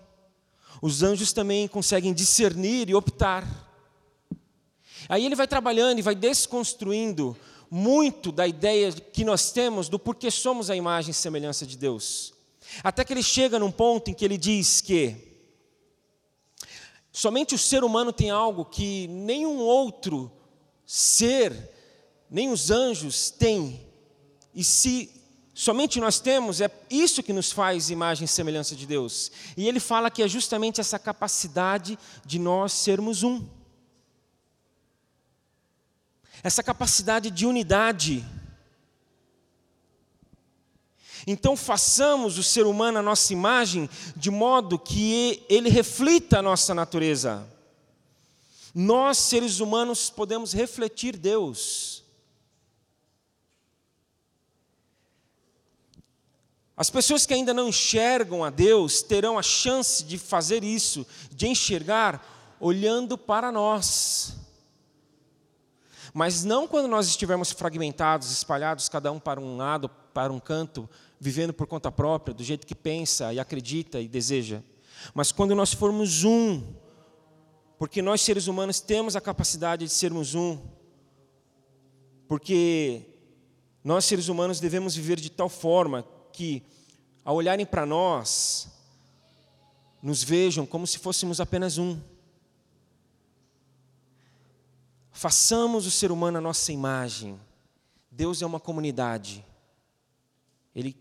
Os 0.81 1.03
anjos 1.03 1.33
também 1.33 1.69
conseguem 1.69 2.13
discernir 2.13 2.89
e 2.89 2.95
optar. 2.95 3.47
Aí 5.09 5.27
ele 5.27 5.37
vai 5.37 5.47
trabalhando 5.47 5.99
e 5.99 6.03
vai 6.03 6.15
desconstruindo 6.15 7.37
muito 7.71 8.31
da 8.31 8.47
ideia 8.47 8.93
que 8.93 9.25
nós 9.25 9.51
temos 9.51 9.89
do 9.89 9.99
porquê 9.99 10.31
somos 10.31 10.69
a 10.71 10.77
imagem 10.77 11.11
e 11.11 11.15
semelhança 11.15 11.67
de 11.67 11.77
Deus. 11.77 12.35
Até 12.83 13.05
que 13.05 13.13
ele 13.13 13.23
chega 13.23 13.59
num 13.59 13.71
ponto 13.71 14.11
em 14.11 14.15
que 14.15 14.25
ele 14.25 14.39
diz 14.39 14.81
que 14.81 15.17
somente 17.11 17.55
o 17.55 17.59
ser 17.59 17.85
humano 17.85 18.13
tem 18.13 18.31
algo 18.31 18.65
que 18.65 19.07
nenhum 19.09 19.59
outro 19.59 20.31
ser, 20.87 21.71
nem 22.31 22.51
os 22.51 22.71
anjos 22.71 23.31
têm. 23.31 23.87
E 24.55 24.63
se 24.63 25.22
somente 25.55 26.01
nós 26.01 26.21
temos, 26.21 26.61
é 26.61 26.71
isso 26.91 27.23
que 27.23 27.33
nos 27.33 27.53
faz 27.53 27.91
imagem 27.91 28.25
e 28.25 28.29
semelhança 28.29 28.75
de 28.75 28.87
Deus. 28.87 29.31
E 29.57 29.69
ele 29.69 29.81
fala 29.81 30.11
que 30.11 30.23
é 30.23 30.29
justamente 30.29 30.81
essa 30.81 30.99
capacidade 30.99 31.99
de 32.25 32.39
nós 32.39 32.73
sermos 32.73 33.23
um. 33.23 33.47
Essa 36.43 36.63
capacidade 36.63 37.31
de 37.31 37.47
unidade. 37.47 38.25
Então 41.27 41.57
façamos 41.57 42.39
o 42.39 42.43
ser 42.43 42.67
humano 42.67 42.99
a 42.99 43.03
nossa 43.03 43.33
imagem 43.33 43.89
de 44.17 44.31
modo 44.31 44.79
que 44.79 45.45
ele 45.49 45.69
reflita 45.69 46.39
a 46.39 46.43
nossa 46.43 46.75
natureza. 46.75 47.49
Nós, 48.75 49.19
seres 49.19 49.61
humanos, 49.61 50.09
podemos 50.09 50.53
refletir 50.53 51.17
Deus. 51.17 52.02
As 56.77 56.89
pessoas 56.89 57.27
que 57.27 57.35
ainda 57.35 57.53
não 57.53 57.69
enxergam 57.69 58.43
a 58.43 58.51
Deus 58.51 59.03
terão 59.03 59.39
a 59.39 59.43
chance 59.43 60.03
de 60.05 60.17
fazer 60.17 60.65
isso, 60.65 61.07
de 61.31 61.47
enxergar 61.47 62.57
olhando 62.59 63.19
para 63.19 63.53
nós. 63.53 64.37
Mas 66.15 66.45
não 66.45 66.67
quando 66.67 66.89
nós 66.89 67.07
estivermos 67.09 67.53
fragmentados, 67.53 68.31
espalhados, 68.31 68.89
cada 68.89 69.11
um 69.11 69.19
para 69.19 69.41
um 69.41 69.57
lado, 69.57 69.89
para 69.89 70.33
um 70.33 70.41
canto, 70.41 70.89
vivendo 71.19 71.53
por 71.53 71.67
conta 71.67 71.91
própria, 71.91 72.35
do 72.35 72.45
jeito 72.45 72.67
que 72.67 72.75
pensa 72.75 73.33
e 73.33 73.41
acredita 73.41 74.01
e 74.01 74.09
deseja. 74.09 74.63
Mas 75.15 75.33
quando 75.33 75.55
nós 75.55 75.73
formos 75.73 76.25
um, 76.25 76.63
porque 77.79 78.01
nós 78.01 78.21
seres 78.21 78.47
humanos 78.47 78.81
temos 78.81 79.17
a 79.17 79.21
capacidade 79.21 79.85
de 79.87 79.91
sermos 79.91 80.35
um, 80.35 80.59
porque 82.29 83.03
nós 83.83 84.05
seres 84.05 84.29
humanos 84.29 84.61
devemos 84.61 84.95
viver 84.95 85.19
de 85.19 85.31
tal 85.31 85.49
forma 85.49 86.07
que, 86.33 86.63
ao 87.25 87.37
olharem 87.37 87.67
para 87.67 87.87
nós, 87.87 88.69
nos 90.03 90.23
vejam 90.23 90.67
como 90.67 90.87
se 90.87 90.99
fôssemos 90.99 91.41
apenas 91.41 91.79
um. 91.79 92.01
Façamos 95.13 95.87
o 95.87 95.91
ser 95.91 96.11
humano 96.11 96.39
a 96.39 96.41
nossa 96.41 96.73
imagem. 96.73 97.39
Deus 98.11 98.43
é 98.43 98.47
uma 98.47 98.59
comunidade. 98.59 99.45
Ele 100.75 100.97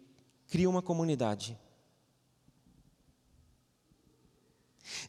cria 0.47 0.69
uma 0.69 0.81
comunidade. 0.81 1.57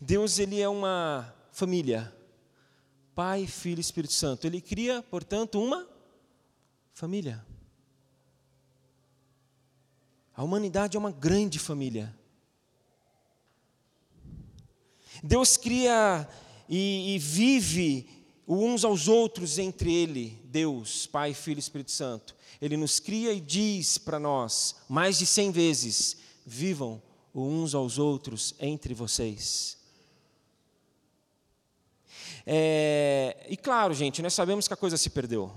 Deus 0.00 0.38
ele 0.38 0.61
é 0.61 0.69
uma 0.69 1.35
família. 1.50 2.14
Pai, 3.14 3.47
Filho 3.47 3.79
e 3.79 3.81
Espírito 3.81 4.14
Santo. 4.14 4.47
Ele 4.47 4.61
cria, 4.61 5.02
portanto, 5.02 5.61
uma 5.61 5.87
família. 6.95 7.45
A 10.43 10.45
humanidade 10.45 10.97
é 10.97 10.99
uma 10.99 11.13
grande 11.13 11.57
família. 11.57 12.13
Deus 15.23 15.57
cria 15.57 16.29
e, 16.69 17.15
e 17.15 17.19
vive 17.21 18.09
uns 18.49 18.85
aos 18.85 19.07
outros 19.07 19.57
entre 19.57 19.95
Ele, 19.95 20.43
Deus, 20.47 21.07
Pai, 21.07 21.33
Filho 21.33 21.59
e 21.59 21.61
Espírito 21.61 21.93
Santo. 21.93 22.35
Ele 22.61 22.77
nos 22.77 22.99
cria 22.99 23.33
e 23.33 23.41
diz 23.41 23.99
para 23.99 24.19
nós, 24.19 24.75
mais 24.89 25.17
de 25.17 25.27
cem 25.27 25.53
vezes: 25.53 26.17
vivam 26.45 27.01
uns 27.33 27.73
aos 27.73 27.97
outros 27.97 28.53
entre 28.59 28.95
vocês. 28.95 29.79
É, 32.45 33.47
e 33.49 33.57
claro, 33.57 33.95
gente, 33.95 34.21
nós 34.21 34.35
sabemos 34.35 34.67
que 34.67 34.75
a 34.75 34.77
coisa 34.77 34.97
se 34.97 35.09
perdeu. 35.09 35.53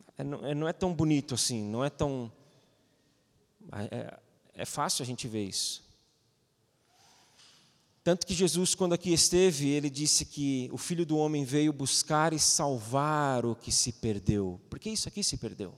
É, 0.00 0.10
não, 0.22 0.46
é, 0.46 0.54
não 0.54 0.68
é 0.68 0.72
tão 0.72 0.92
bonito 0.92 1.34
assim, 1.34 1.62
não 1.62 1.84
é 1.84 1.90
tão. 1.90 2.30
É, 3.90 4.18
é 4.54 4.64
fácil 4.64 5.02
a 5.02 5.06
gente 5.06 5.26
ver 5.28 5.44
isso. 5.44 5.82
Tanto 8.04 8.26
que 8.26 8.34
Jesus, 8.34 8.74
quando 8.74 8.94
aqui 8.94 9.12
esteve, 9.12 9.68
ele 9.68 9.88
disse 9.88 10.24
que 10.24 10.68
o 10.72 10.76
Filho 10.76 11.06
do 11.06 11.16
Homem 11.16 11.44
veio 11.44 11.72
buscar 11.72 12.32
e 12.32 12.38
salvar 12.38 13.46
o 13.46 13.54
que 13.54 13.70
se 13.70 13.92
perdeu. 13.92 14.60
Porque 14.68 14.90
isso 14.90 15.06
aqui 15.06 15.22
se 15.22 15.36
perdeu. 15.36 15.72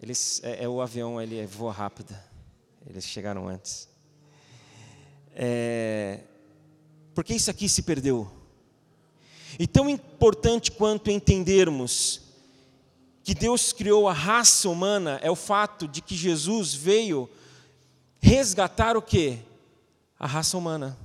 Eles, 0.00 0.40
é, 0.44 0.64
é 0.64 0.68
o 0.68 0.80
avião, 0.80 1.20
ele 1.20 1.44
voa 1.46 1.72
rápido. 1.72 2.16
Eles 2.86 3.04
chegaram 3.04 3.48
antes. 3.48 3.88
É, 5.34 6.20
porque 7.14 7.34
isso 7.34 7.50
aqui 7.50 7.68
se 7.68 7.82
perdeu. 7.82 8.30
E 9.58 9.66
tão 9.66 9.88
importante 9.88 10.70
quanto 10.70 11.10
entendermos 11.10 12.22
que 13.22 13.34
Deus 13.34 13.72
criou 13.72 14.08
a 14.08 14.12
raça 14.12 14.68
humana 14.68 15.20
é 15.22 15.30
o 15.30 15.36
fato 15.36 15.86
de 15.86 16.00
que 16.00 16.16
Jesus 16.16 16.74
veio 16.74 17.28
resgatar 18.20 18.96
o 18.96 19.02
que? 19.02 19.38
A 20.18 20.26
raça 20.26 20.56
humana. 20.56 20.98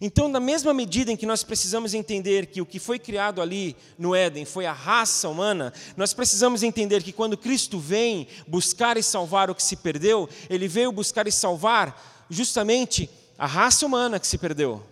Então, 0.00 0.28
na 0.28 0.38
mesma 0.38 0.74
medida 0.74 1.10
em 1.10 1.16
que 1.16 1.26
nós 1.26 1.42
precisamos 1.42 1.94
entender 1.94 2.46
que 2.46 2.60
o 2.60 2.66
que 2.66 2.78
foi 2.78 2.98
criado 2.98 3.40
ali 3.40 3.74
no 3.98 4.14
Éden 4.14 4.44
foi 4.44 4.66
a 4.66 4.72
raça 4.72 5.28
humana, 5.28 5.72
nós 5.96 6.12
precisamos 6.12 6.62
entender 6.62 7.02
que 7.02 7.12
quando 7.12 7.38
Cristo 7.38 7.78
vem 7.78 8.28
buscar 8.46 8.96
e 8.96 9.02
salvar 9.02 9.50
o 9.50 9.54
que 9.54 9.62
se 9.62 9.76
perdeu, 9.76 10.28
ele 10.48 10.68
veio 10.68 10.92
buscar 10.92 11.26
e 11.26 11.32
salvar 11.32 12.26
justamente 12.30 13.08
a 13.38 13.46
raça 13.46 13.86
humana 13.86 14.18
que 14.18 14.26
se 14.26 14.36
perdeu. 14.36 14.84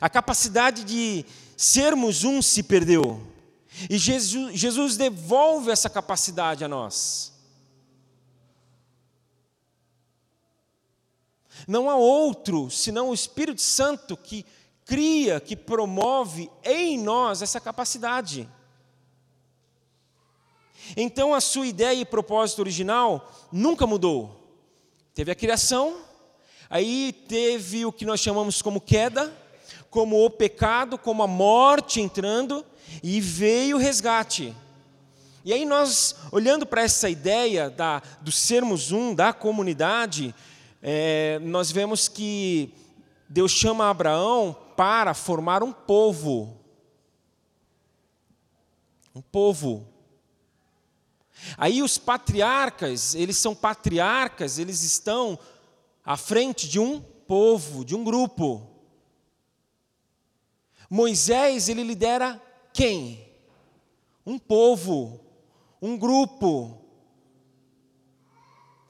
A 0.00 0.08
capacidade 0.08 0.84
de 0.84 1.24
sermos 1.54 2.24
um 2.24 2.40
se 2.40 2.62
perdeu. 2.62 3.20
E 3.90 3.98
Jesus, 3.98 4.58
Jesus 4.58 4.96
devolve 4.96 5.70
essa 5.70 5.90
capacidade 5.90 6.64
a 6.64 6.68
nós. 6.68 7.34
Não 11.68 11.90
há 11.90 11.96
outro 11.96 12.70
senão 12.70 13.10
o 13.10 13.14
Espírito 13.14 13.60
Santo 13.60 14.16
que 14.16 14.46
cria, 14.86 15.40
que 15.40 15.56
promove 15.56 16.50
em 16.64 16.98
nós 16.98 17.42
essa 17.42 17.60
capacidade. 17.60 18.48
Então 20.96 21.34
a 21.34 21.40
sua 21.40 21.66
ideia 21.66 22.00
e 22.00 22.04
propósito 22.04 22.60
original 22.60 23.30
nunca 23.52 23.86
mudou. 23.86 24.42
Teve 25.12 25.32
a 25.32 25.34
criação, 25.34 26.05
aí 26.68 27.12
teve 27.28 27.84
o 27.84 27.92
que 27.92 28.04
nós 28.04 28.20
chamamos 28.20 28.60
como 28.62 28.80
queda, 28.80 29.32
como 29.90 30.24
o 30.24 30.30
pecado, 30.30 30.98
como 30.98 31.22
a 31.22 31.26
morte 31.26 32.00
entrando, 32.00 32.64
e 33.02 33.20
veio 33.20 33.76
o 33.76 33.80
resgate. 33.80 34.54
E 35.44 35.52
aí 35.52 35.64
nós, 35.64 36.16
olhando 36.32 36.66
para 36.66 36.82
essa 36.82 37.08
ideia 37.08 37.70
da, 37.70 38.02
do 38.20 38.32
sermos 38.32 38.90
um, 38.90 39.14
da 39.14 39.32
comunidade, 39.32 40.34
é, 40.82 41.38
nós 41.40 41.70
vemos 41.70 42.08
que 42.08 42.74
Deus 43.28 43.52
chama 43.52 43.88
Abraão 43.88 44.56
para 44.76 45.14
formar 45.14 45.62
um 45.62 45.72
povo. 45.72 46.56
Um 49.14 49.22
povo. 49.22 49.86
Aí 51.56 51.82
os 51.82 51.96
patriarcas, 51.96 53.14
eles 53.14 53.36
são 53.36 53.54
patriarcas, 53.54 54.58
eles 54.58 54.82
estão 54.82 55.38
à 56.06 56.16
frente 56.16 56.68
de 56.68 56.78
um 56.78 57.00
povo, 57.00 57.84
de 57.84 57.96
um 57.96 58.04
grupo. 58.04 58.70
Moisés, 60.88 61.68
ele 61.68 61.82
lidera 61.82 62.40
quem? 62.72 63.28
Um 64.24 64.38
povo, 64.38 65.20
um 65.82 65.98
grupo. 65.98 66.80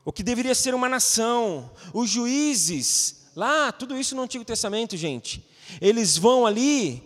O 0.04 0.12
que 0.12 0.23
deveria 0.23 0.54
ser 0.54 0.75
uma 0.75 0.90
nação. 0.90 1.70
Os 1.94 2.11
juízes, 2.11 3.30
lá, 3.35 3.73
tudo 3.73 3.99
isso 3.99 4.14
no 4.14 4.23
Antigo 4.23 4.44
Testamento, 4.44 4.94
gente. 4.94 5.42
Eles 5.80 6.18
vão 6.18 6.44
ali 6.44 7.02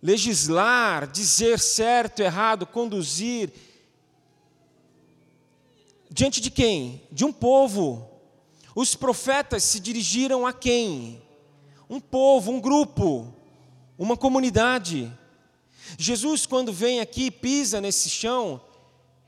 legislar, 0.00 1.10
dizer 1.10 1.58
certo, 1.58 2.20
errado, 2.20 2.66
conduzir. 2.66 3.52
Diante 6.08 6.40
de 6.40 6.52
quem? 6.52 7.02
De 7.10 7.24
um 7.24 7.32
povo. 7.32 8.09
Os 8.74 8.94
profetas 8.94 9.62
se 9.64 9.80
dirigiram 9.80 10.46
a 10.46 10.52
quem? 10.52 11.22
Um 11.88 12.00
povo, 12.00 12.50
um 12.50 12.60
grupo 12.60 13.34
uma 14.00 14.16
comunidade. 14.16 15.12
Jesus, 15.98 16.46
quando 16.46 16.72
vem 16.72 17.00
aqui, 17.00 17.30
pisa 17.30 17.82
nesse 17.82 18.08
chão, 18.08 18.58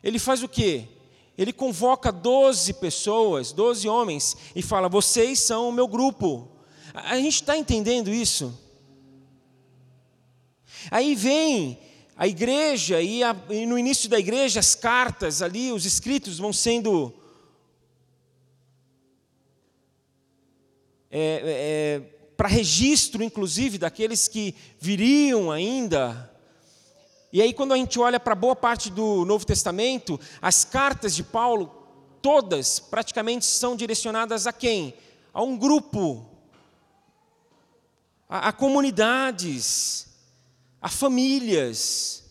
ele 0.03 0.19
faz 0.19 0.43
o 0.43 0.49
quê? 0.49 0.89
Ele 1.37 1.53
convoca 1.53 2.11
doze 2.11 2.73
pessoas, 2.73 3.53
doze 3.53 3.87
homens, 3.87 4.35
e 4.57 4.63
fala: 4.63 4.89
Vocês 4.89 5.41
são 5.41 5.69
o 5.69 5.73
meu 5.73 5.87
grupo. 5.87 6.49
A 6.95 7.17
gente 7.17 7.35
está 7.35 7.55
entendendo 7.55 8.09
isso? 8.09 8.59
Aí 10.91 11.15
vem 11.15 11.79
a 12.17 12.27
igreja, 12.27 13.03
e, 13.03 13.23
a, 13.23 13.37
e, 13.51 13.67
no 13.67 13.79
início 13.79 14.09
da 14.09 14.19
igreja, 14.19 14.59
as 14.59 14.75
cartas 14.75 15.43
ali, 15.43 15.71
os 15.71 15.85
escritos 15.85 16.39
vão 16.39 16.53
sendo. 16.53 17.13
É, 21.15 21.43
é, 21.45 22.13
para 22.37 22.49
registro, 22.49 23.23
inclusive, 23.23 23.77
daqueles 23.77 24.27
que 24.27 24.55
viriam 24.81 25.51
ainda. 25.51 26.33
E 27.31 27.43
aí, 27.43 27.53
quando 27.53 27.73
a 27.73 27.77
gente 27.77 28.01
olha 28.01 28.19
para 28.19 28.35
boa 28.35 28.57
parte 28.57 28.91
do 28.91 29.25
Novo 29.27 29.45
Testamento, 29.45 30.19
as 30.41 30.65
cartas 30.65 31.15
de 31.15 31.23
Paulo, 31.23 31.67
todas 32.23 32.81
praticamente 32.81 33.45
são 33.45 33.77
direcionadas 33.77 34.47
a 34.47 34.53
quem? 34.53 34.95
A 35.35 35.43
um 35.43 35.57
grupo, 35.57 36.27
a, 38.29 38.49
a 38.49 38.53
comunidades, 38.53 40.09
a 40.81 40.89
famílias, 40.89 42.25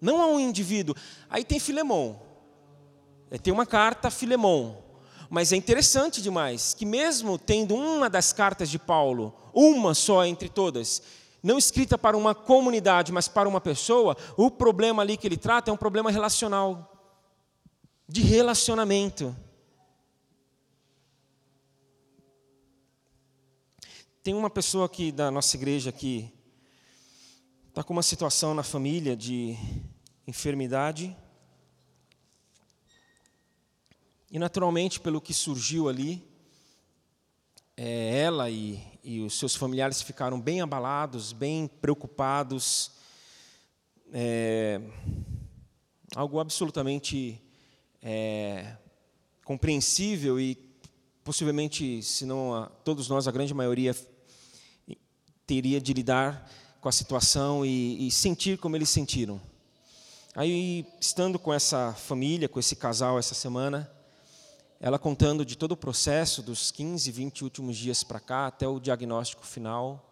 não 0.00 0.22
a 0.22 0.26
um 0.26 0.40
indivíduo. 0.40 0.94
Aí 1.28 1.44
tem 1.44 1.60
Filemão, 1.60 2.20
tem 3.42 3.52
uma 3.52 3.66
carta 3.66 4.08
a 4.08 4.10
Filemão. 4.10 4.87
Mas 5.30 5.52
é 5.52 5.56
interessante 5.56 6.22
demais 6.22 6.72
que, 6.72 6.86
mesmo 6.86 7.38
tendo 7.38 7.74
uma 7.74 8.08
das 8.08 8.32
cartas 8.32 8.70
de 8.70 8.78
Paulo, 8.78 9.34
uma 9.52 9.94
só 9.94 10.24
entre 10.24 10.48
todas, 10.48 11.02
não 11.42 11.58
escrita 11.58 11.98
para 11.98 12.16
uma 12.16 12.34
comunidade, 12.34 13.12
mas 13.12 13.28
para 13.28 13.48
uma 13.48 13.60
pessoa, 13.60 14.16
o 14.36 14.50
problema 14.50 15.02
ali 15.02 15.16
que 15.16 15.26
ele 15.26 15.36
trata 15.36 15.70
é 15.70 15.74
um 15.74 15.76
problema 15.76 16.10
relacional, 16.10 16.94
de 18.08 18.22
relacionamento. 18.22 19.36
Tem 24.22 24.34
uma 24.34 24.50
pessoa 24.50 24.86
aqui 24.86 25.12
da 25.12 25.30
nossa 25.30 25.56
igreja 25.56 25.92
que 25.92 26.32
está 27.68 27.82
com 27.82 27.92
uma 27.92 28.02
situação 28.02 28.54
na 28.54 28.62
família 28.62 29.16
de 29.16 29.56
enfermidade. 30.26 31.16
E, 34.30 34.38
naturalmente, 34.38 35.00
pelo 35.00 35.22
que 35.22 35.32
surgiu 35.32 35.88
ali, 35.88 36.22
é, 37.74 38.18
ela 38.18 38.50
e, 38.50 38.78
e, 39.02 39.20
os 39.20 39.38
seus 39.38 39.54
familiares 39.54 40.02
ficaram 40.02 40.38
bem 40.38 40.60
abalados, 40.60 41.32
bem 41.32 41.66
preocupados. 41.66 42.90
É, 44.12 44.82
algo 46.14 46.40
absolutamente 46.40 47.40
é, 48.02 48.76
compreensível 49.44 50.38
e 50.38 50.56
possivelmente, 51.24 52.02
se 52.02 52.26
não 52.26 52.54
a, 52.54 52.66
todos 52.66 53.08
nós, 53.08 53.26
a 53.26 53.30
grande 53.30 53.54
maioria, 53.54 53.96
teria 55.46 55.80
de 55.80 55.94
lidar 55.94 56.50
com 56.82 56.88
a 56.88 56.92
situação 56.92 57.64
e, 57.64 58.06
e 58.06 58.10
sentir 58.10 58.58
como 58.58 58.76
eles 58.76 58.90
sentiram. 58.90 59.40
Aí, 60.34 60.86
estando 61.00 61.38
com 61.38 61.54
essa 61.54 61.94
família, 61.94 62.46
com 62.46 62.60
esse 62.60 62.76
casal 62.76 63.18
essa 63.18 63.34
semana, 63.34 63.90
ela 64.80 64.98
contando 64.98 65.44
de 65.44 65.56
todo 65.56 65.72
o 65.72 65.76
processo, 65.76 66.40
dos 66.40 66.70
15, 66.70 67.10
20 67.10 67.44
últimos 67.44 67.76
dias 67.76 68.04
para 68.04 68.20
cá, 68.20 68.46
até 68.46 68.66
o 68.66 68.78
diagnóstico 68.78 69.44
final. 69.44 70.04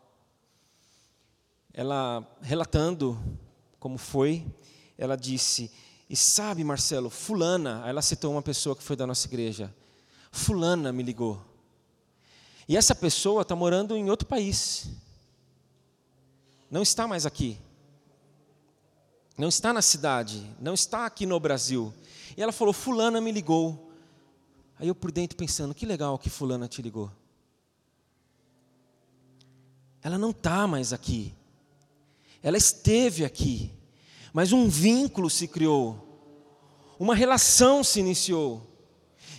Ela 1.73 2.27
relatando 2.43 3.19
como 3.79 3.97
foi, 3.97 4.45
ela 4.99 5.17
disse: 5.17 5.71
E 6.11 6.17
sabe, 6.17 6.65
Marcelo, 6.65 7.11
Fulana, 7.11 7.85
ela 7.87 8.03
citou 8.03 8.33
uma 8.33 8.43
pessoa 8.43 8.75
que 8.75 8.83
foi 8.83 8.97
da 8.97 9.07
nossa 9.07 9.27
igreja, 9.29 9.73
Fulana 10.33 10.93
me 10.93 11.03
ligou. 11.03 11.41
E 12.69 12.77
essa 12.77 12.95
pessoa 12.95 13.43
está 13.43 13.55
morando 13.55 13.97
em 13.97 14.11
outro 14.11 14.27
país, 14.27 14.89
não 16.69 16.83
está 16.83 17.07
mais 17.07 17.25
aqui, 17.25 17.57
não 19.39 19.49
está 19.49 19.73
na 19.73 19.83
cidade, 19.83 20.45
não 20.59 20.75
está 20.75 21.07
aqui 21.07 21.25
no 21.25 21.39
Brasil. 21.39 21.95
E 22.37 22.43
ela 22.43 22.51
falou: 22.51 22.75
Fulana 22.75 23.21
me 23.21 23.31
ligou. 23.31 23.86
Aí 24.79 24.89
eu 24.89 24.95
por 24.95 25.11
dentro 25.11 25.37
pensando, 25.37 25.75
que 25.75 25.87
legal 25.87 26.19
que 26.19 26.29
fulana 26.29 26.69
te 26.69 26.83
ligou. 26.83 27.11
Ela 30.03 30.19
não 30.19 30.31
está 30.31 30.67
mais 30.67 30.93
aqui. 30.93 31.35
Ela 32.43 32.57
esteve 32.57 33.25
aqui. 33.25 33.73
Mas 34.33 34.53
um 34.53 34.69
vínculo 34.69 35.31
se 35.31 35.49
criou. 35.49 36.21
Uma 36.99 37.15
relação 37.15 37.83
se 37.83 38.01
iniciou. 38.01 38.65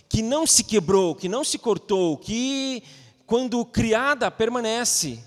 Que 0.08 0.22
não 0.22 0.46
se 0.46 0.64
quebrou, 0.64 1.14
que 1.14 1.28
não 1.28 1.44
se 1.44 1.58
cortou, 1.58 2.16
que 2.16 2.82
quando 3.26 3.64
criada 3.64 4.30
permanece. 4.30 5.22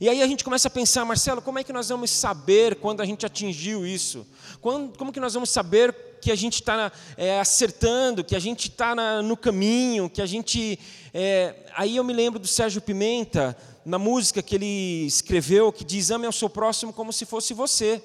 E 0.00 0.08
aí 0.08 0.22
a 0.22 0.26
gente 0.26 0.42
começa 0.42 0.68
a 0.68 0.70
pensar, 0.70 1.04
Marcelo, 1.04 1.42
como 1.42 1.58
é 1.58 1.64
que 1.64 1.72
nós 1.72 1.90
vamos 1.90 2.10
saber 2.10 2.76
quando 2.76 3.02
a 3.02 3.04
gente 3.04 3.24
atingiu 3.26 3.86
isso? 3.86 4.26
Quando, 4.60 4.96
como 4.96 5.12
que 5.12 5.20
nós 5.20 5.34
vamos 5.34 5.50
saber 5.50 5.94
que 6.20 6.30
a 6.30 6.36
gente 6.36 6.54
está 6.54 6.92
é, 7.16 7.40
acertando, 7.40 8.22
que 8.22 8.36
a 8.36 8.40
gente 8.40 8.68
está 8.68 9.22
no 9.22 9.36
caminho, 9.36 10.10
que 10.10 10.20
a 10.20 10.26
gente. 10.26 10.78
É... 11.12 11.54
Aí 11.74 11.96
eu 11.96 12.04
me 12.04 12.12
lembro 12.12 12.38
do 12.38 12.46
Sérgio 12.46 12.80
Pimenta, 12.80 13.56
na 13.84 13.98
música 13.98 14.42
que 14.42 14.54
ele 14.54 15.06
escreveu, 15.06 15.72
que 15.72 15.84
diz: 15.84 16.10
ame 16.10 16.26
ao 16.26 16.32
seu 16.32 16.50
próximo 16.50 16.92
como 16.92 17.12
se 17.12 17.24
fosse 17.24 17.54
você. 17.54 18.02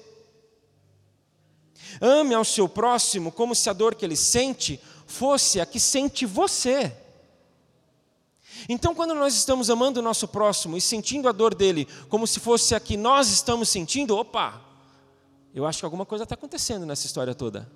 Ame 2.00 2.34
ao 2.34 2.44
seu 2.44 2.68
próximo 2.68 3.30
como 3.32 3.54
se 3.54 3.70
a 3.70 3.72
dor 3.72 3.94
que 3.94 4.04
ele 4.04 4.16
sente 4.16 4.80
fosse 5.06 5.60
a 5.60 5.66
que 5.66 5.78
sente 5.78 6.26
você. 6.26 6.92
Então, 8.68 8.94
quando 8.94 9.14
nós 9.14 9.34
estamos 9.34 9.70
amando 9.70 10.00
o 10.00 10.02
nosso 10.02 10.26
próximo 10.26 10.76
e 10.76 10.80
sentindo 10.80 11.28
a 11.28 11.32
dor 11.32 11.54
dele 11.54 11.86
como 12.08 12.26
se 12.26 12.40
fosse 12.40 12.74
a 12.74 12.80
que 12.80 12.96
nós 12.96 13.28
estamos 13.30 13.68
sentindo, 13.68 14.16
opa, 14.16 14.60
eu 15.54 15.64
acho 15.64 15.78
que 15.78 15.84
alguma 15.84 16.04
coisa 16.04 16.24
está 16.24 16.34
acontecendo 16.34 16.84
nessa 16.84 17.06
história 17.06 17.34
toda. 17.34 17.70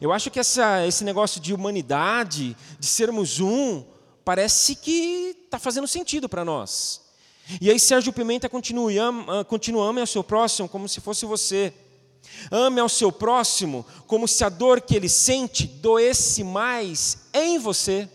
Eu 0.00 0.12
acho 0.12 0.30
que 0.30 0.40
essa, 0.40 0.86
esse 0.86 1.04
negócio 1.04 1.40
de 1.40 1.52
humanidade, 1.52 2.56
de 2.78 2.86
sermos 2.86 3.40
um, 3.40 3.84
parece 4.24 4.76
que 4.76 5.36
está 5.44 5.58
fazendo 5.58 5.86
sentido 5.86 6.28
para 6.28 6.44
nós. 6.44 7.00
E 7.60 7.70
aí 7.70 7.78
Sérgio 7.78 8.12
Pimenta 8.12 8.48
continua, 8.48 8.92
ama, 9.00 9.44
continua, 9.44 9.88
ame 9.88 10.00
ao 10.00 10.06
seu 10.06 10.22
próximo 10.22 10.68
como 10.68 10.88
se 10.88 11.00
fosse 11.00 11.26
você. 11.26 11.72
Ame 12.50 12.80
ao 12.80 12.88
seu 12.88 13.10
próximo 13.10 13.84
como 14.06 14.28
se 14.28 14.44
a 14.44 14.48
dor 14.48 14.80
que 14.80 14.94
ele 14.94 15.08
sente 15.08 15.66
doesse 15.66 16.44
mais 16.44 17.18
em 17.32 17.58
você. 17.58 18.08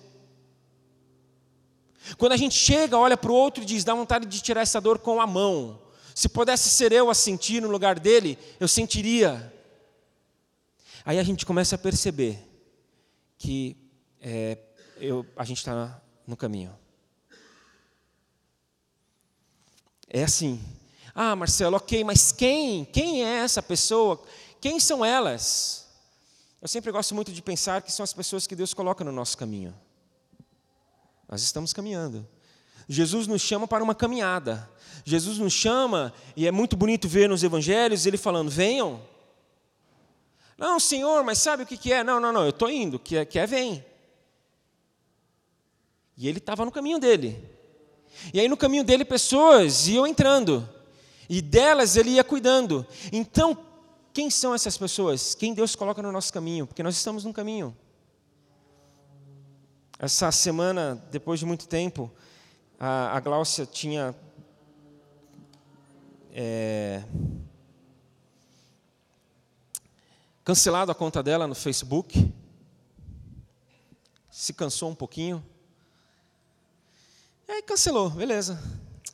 Quando 2.17 2.31
a 2.31 2.37
gente 2.37 2.55
chega, 2.55 2.97
olha 2.97 3.17
para 3.17 3.31
o 3.31 3.35
outro 3.35 3.63
e 3.63 3.65
diz, 3.65 3.83
dá 3.83 3.93
vontade 3.93 4.25
de 4.25 4.41
tirar 4.41 4.61
essa 4.61 4.79
dor 4.79 4.99
com 4.99 5.19
a 5.19 5.27
mão. 5.27 5.79
Se 6.15 6.29
pudesse 6.29 6.69
ser 6.69 6.91
eu 6.91 7.09
a 7.09 7.13
sentir 7.13 7.61
no 7.61 7.69
lugar 7.69 7.99
dele, 7.99 8.39
eu 8.59 8.67
sentiria. 8.67 9.53
Aí 11.07 11.19
a 11.19 11.23
gente 11.23 11.45
começa 11.45 11.75
a 11.75 11.77
perceber 11.77 12.37
que 13.37 13.77
é, 14.19 14.57
eu, 14.97 15.25
a 15.37 15.45
gente 15.45 15.59
está 15.59 16.01
no 16.27 16.35
caminho. 16.35 16.77
É 20.09 20.25
assim. 20.25 20.61
Ah, 21.15 21.33
Marcelo, 21.33 21.77
ok, 21.77 22.03
mas 22.03 22.33
quem? 22.33 22.83
Quem 22.83 23.23
é 23.23 23.37
essa 23.37 23.63
pessoa? 23.63 24.21
Quem 24.59 24.81
são 24.81 25.05
elas? 25.05 25.87
Eu 26.61 26.67
sempre 26.67 26.91
gosto 26.91 27.15
muito 27.15 27.31
de 27.31 27.41
pensar 27.41 27.81
que 27.81 27.91
são 27.93 28.03
as 28.03 28.11
pessoas 28.11 28.45
que 28.45 28.53
Deus 28.53 28.73
coloca 28.73 29.01
no 29.05 29.11
nosso 29.13 29.37
caminho. 29.37 29.73
Nós 31.25 31.41
estamos 31.41 31.71
caminhando. 31.71 32.27
Jesus 32.85 33.27
nos 33.27 33.41
chama 33.41 33.65
para 33.65 33.81
uma 33.81 33.95
caminhada. 33.95 34.69
Jesus 35.05 35.37
nos 35.37 35.53
chama, 35.53 36.13
e 36.35 36.45
é 36.45 36.51
muito 36.51 36.75
bonito 36.75 37.07
ver 37.07 37.29
nos 37.29 37.43
evangelhos 37.43 38.05
ele 38.05 38.17
falando: 38.17 38.51
venham, 38.51 39.01
não, 40.57 40.79
senhor, 40.79 41.23
mas 41.23 41.37
sabe 41.37 41.63
o 41.63 41.65
que, 41.65 41.77
que 41.77 41.93
é? 41.93 42.03
Não, 42.03 42.19
não, 42.19 42.31
não, 42.31 42.43
eu 42.43 42.49
estou 42.49 42.69
indo, 42.69 42.97
que 42.97 43.17
é, 43.17 43.25
que 43.25 43.37
é 43.37 43.45
vem. 43.45 43.85
E 46.17 46.27
ele 46.27 46.39
estava 46.39 46.65
no 46.65 46.71
caminho 46.71 46.97
dele. 46.97 47.37
E 48.33 48.39
aí 48.39 48.47
no 48.47 48.57
caminho 48.57 48.83
dele 48.83 49.05
pessoas 49.05 49.87
iam 49.87 50.07
entrando. 50.07 50.67
E 51.29 51.41
delas 51.41 51.95
ele 51.95 52.11
ia 52.11 52.23
cuidando. 52.23 52.85
Então, 53.11 53.55
quem 54.11 54.31
são 54.31 54.55
essas 54.55 54.75
pessoas? 54.77 55.35
Quem 55.35 55.53
Deus 55.53 55.75
coloca 55.75 56.01
no 56.01 56.11
nosso 56.11 56.33
caminho? 56.33 56.65
Porque 56.65 56.81
nós 56.81 56.95
estamos 56.95 57.23
num 57.23 57.33
caminho. 57.33 57.77
Essa 59.99 60.31
semana, 60.31 61.03
depois 61.11 61.39
de 61.39 61.45
muito 61.45 61.67
tempo, 61.67 62.11
a, 62.79 63.15
a 63.15 63.19
Gláucia 63.19 63.65
tinha 63.65 64.15
é, 66.33 67.03
cancelado 70.47 70.89
a 70.89 70.95
conta 70.95 71.21
dela 71.21 71.45
no 71.45 71.53
Facebook, 71.53 72.33
se 74.31 74.53
cansou 74.53 74.89
um 74.89 74.95
pouquinho, 74.95 75.45
e 77.45 77.51
aí 77.51 77.61
cancelou, 77.61 78.09
beleza. 78.11 78.57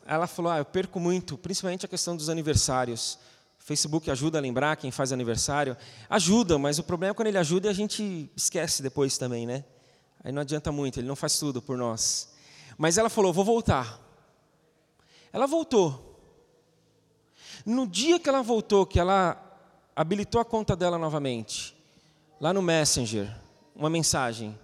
Ela 0.06 0.28
falou: 0.28 0.52
ah, 0.52 0.60
eu 0.60 0.65
perco 0.65 1.00
muito, 1.00 1.36
principalmente 1.36 1.88
a 1.88 1.89
questão 1.89 2.15
dos 2.15 2.30
aniversários. 2.30 3.17
Facebook 3.58 4.12
ajuda 4.12 4.38
a 4.38 4.41
lembrar 4.41 4.76
quem 4.76 4.91
faz 4.91 5.12
aniversário. 5.12 5.76
Ajuda, 6.08 6.60
mas 6.60 6.78
o 6.78 6.84
problema 6.84 7.13
é 7.13 7.15
quando 7.15 7.30
ele 7.30 7.39
ajuda 7.39 7.65
e 7.65 7.72
a 7.72 7.74
gente 7.74 8.30
esquece 8.36 8.84
depois 8.84 9.17
também, 9.17 9.48
né? 9.48 9.65
Aí 10.24 10.32
não 10.32 10.43
adianta 10.43 10.72
muito, 10.72 11.00
ele 11.00 11.08
não 11.08 11.15
faz 11.15 11.39
tudo 11.39 11.63
por 11.63 11.80
nós. 11.80 12.32
Mas 12.78 13.00
ela 13.00 13.10
falou: 13.10 13.34
vou 13.34 13.43
voltar. 13.43 14.00
Ela 15.32 15.48
voltou. 15.48 16.15
No 17.65 17.88
dia 17.88 18.19
que 18.19 18.30
ela 18.30 18.43
voltou, 18.43 18.86
que 18.86 19.00
ela 19.00 19.43
habilitou 19.96 20.42
a 20.42 20.46
conta 20.46 20.76
dela 20.76 20.98
novamente, 20.98 21.76
lá 22.40 22.54
no 22.54 22.62
Messenger, 22.62 23.34
uma 23.76 23.90
mensagem 23.90 24.58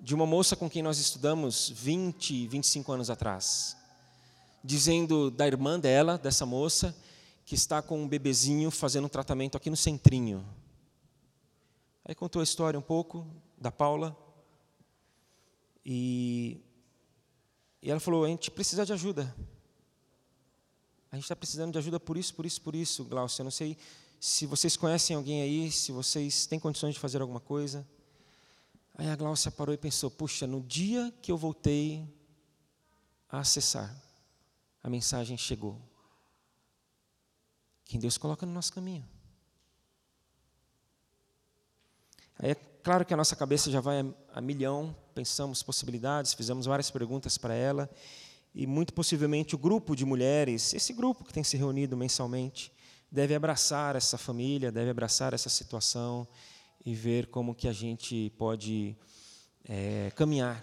de 0.00 0.14
uma 0.14 0.26
moça 0.26 0.56
com 0.56 0.68
quem 0.68 0.82
nós 0.82 0.98
estudamos 0.98 1.70
20, 1.70 2.46
25 2.48 2.92
anos 2.92 3.08
atrás, 3.08 3.76
dizendo 4.62 5.30
da 5.30 5.46
irmã 5.46 5.78
dela, 5.78 6.18
dessa 6.18 6.44
moça, 6.44 6.94
que 7.46 7.54
está 7.54 7.80
com 7.80 8.02
um 8.02 8.08
bebezinho 8.08 8.70
fazendo 8.70 9.04
um 9.04 9.08
tratamento 9.08 9.56
aqui 9.56 9.70
no 9.70 9.76
centrinho. 9.76 10.44
Aí 12.04 12.14
contou 12.14 12.40
a 12.40 12.44
história 12.44 12.78
um 12.78 12.82
pouco 12.82 13.26
da 13.56 13.70
Paula. 13.70 14.16
E, 15.84 16.60
e 17.82 17.90
ela 17.90 18.00
falou: 18.00 18.24
a 18.24 18.28
gente 18.28 18.50
precisa 18.50 18.84
de 18.84 18.92
ajuda. 18.92 19.34
A 21.12 21.16
gente 21.16 21.24
está 21.24 21.36
precisando 21.36 21.72
de 21.72 21.78
ajuda 21.78 22.00
por 22.00 22.16
isso, 22.16 22.34
por 22.34 22.44
isso, 22.44 22.60
por 22.60 22.74
isso, 22.74 23.04
Glaucio. 23.04 23.40
Eu 23.40 23.44
não 23.44 23.50
sei 23.50 23.76
se 24.26 24.46
vocês 24.46 24.74
conhecem 24.74 25.14
alguém 25.14 25.42
aí, 25.42 25.70
se 25.70 25.92
vocês 25.92 26.46
têm 26.46 26.58
condições 26.58 26.94
de 26.94 26.98
fazer 26.98 27.20
alguma 27.20 27.40
coisa. 27.40 27.86
Aí 28.94 29.06
a 29.06 29.14
Glaucia 29.14 29.50
parou 29.50 29.74
e 29.74 29.76
pensou: 29.76 30.10
puxa, 30.10 30.46
no 30.46 30.62
dia 30.62 31.12
que 31.20 31.30
eu 31.30 31.36
voltei 31.36 32.08
a 33.28 33.40
acessar, 33.40 33.94
a 34.82 34.88
mensagem 34.88 35.36
chegou. 35.36 35.78
Quem 37.84 38.00
Deus 38.00 38.16
coloca 38.16 38.46
no 38.46 38.52
nosso 38.52 38.72
caminho. 38.72 39.06
Aí 42.38 42.52
é 42.52 42.54
claro 42.54 43.04
que 43.04 43.12
a 43.12 43.18
nossa 43.18 43.36
cabeça 43.36 43.70
já 43.70 43.82
vai 43.82 44.10
a, 44.32 44.40
milhão, 44.40 44.96
pensamos 45.14 45.62
possibilidades, 45.62 46.32
fizemos 46.32 46.64
várias 46.64 46.90
perguntas 46.90 47.36
para 47.36 47.52
ela, 47.52 47.90
E 48.54 48.66
muito 48.66 48.94
possivelmente 48.94 49.54
o 49.54 49.58
grupo 49.58 49.94
de 49.94 50.06
mulheres, 50.06 50.72
esse 50.72 50.94
grupo 50.94 51.24
que 51.24 51.32
tem 51.32 51.44
se 51.44 51.58
reunido 51.58 51.94
mensalmente, 51.94 52.72
deve 53.14 53.32
abraçar 53.32 53.94
essa 53.94 54.18
família, 54.18 54.72
deve 54.72 54.90
abraçar 54.90 55.32
essa 55.32 55.48
situação 55.48 56.26
e 56.84 56.96
ver 56.96 57.28
como 57.28 57.54
que 57.54 57.68
a 57.68 57.72
gente 57.72 58.30
pode 58.36 58.96
é, 59.64 60.10
caminhar, 60.16 60.60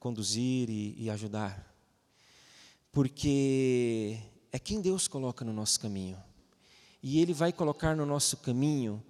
conduzir 0.00 0.68
e, 0.68 0.96
e 0.98 1.08
ajudar. 1.08 1.72
Porque 2.90 4.18
é 4.50 4.58
quem 4.58 4.80
Deus 4.80 5.06
coloca 5.06 5.44
no 5.44 5.52
nosso 5.52 5.78
caminho. 5.78 6.20
E 7.00 7.20
Ele 7.20 7.32
vai 7.32 7.52
colocar 7.52 7.94
no 7.94 8.04
nosso 8.04 8.38
caminho 8.38 9.00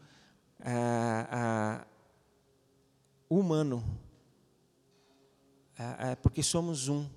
a, 0.60 1.28
a, 1.30 1.86
o 3.30 3.40
humano, 3.40 3.82
a, 5.78 6.16
porque 6.16 6.42
somos 6.42 6.86
um. 6.86 7.08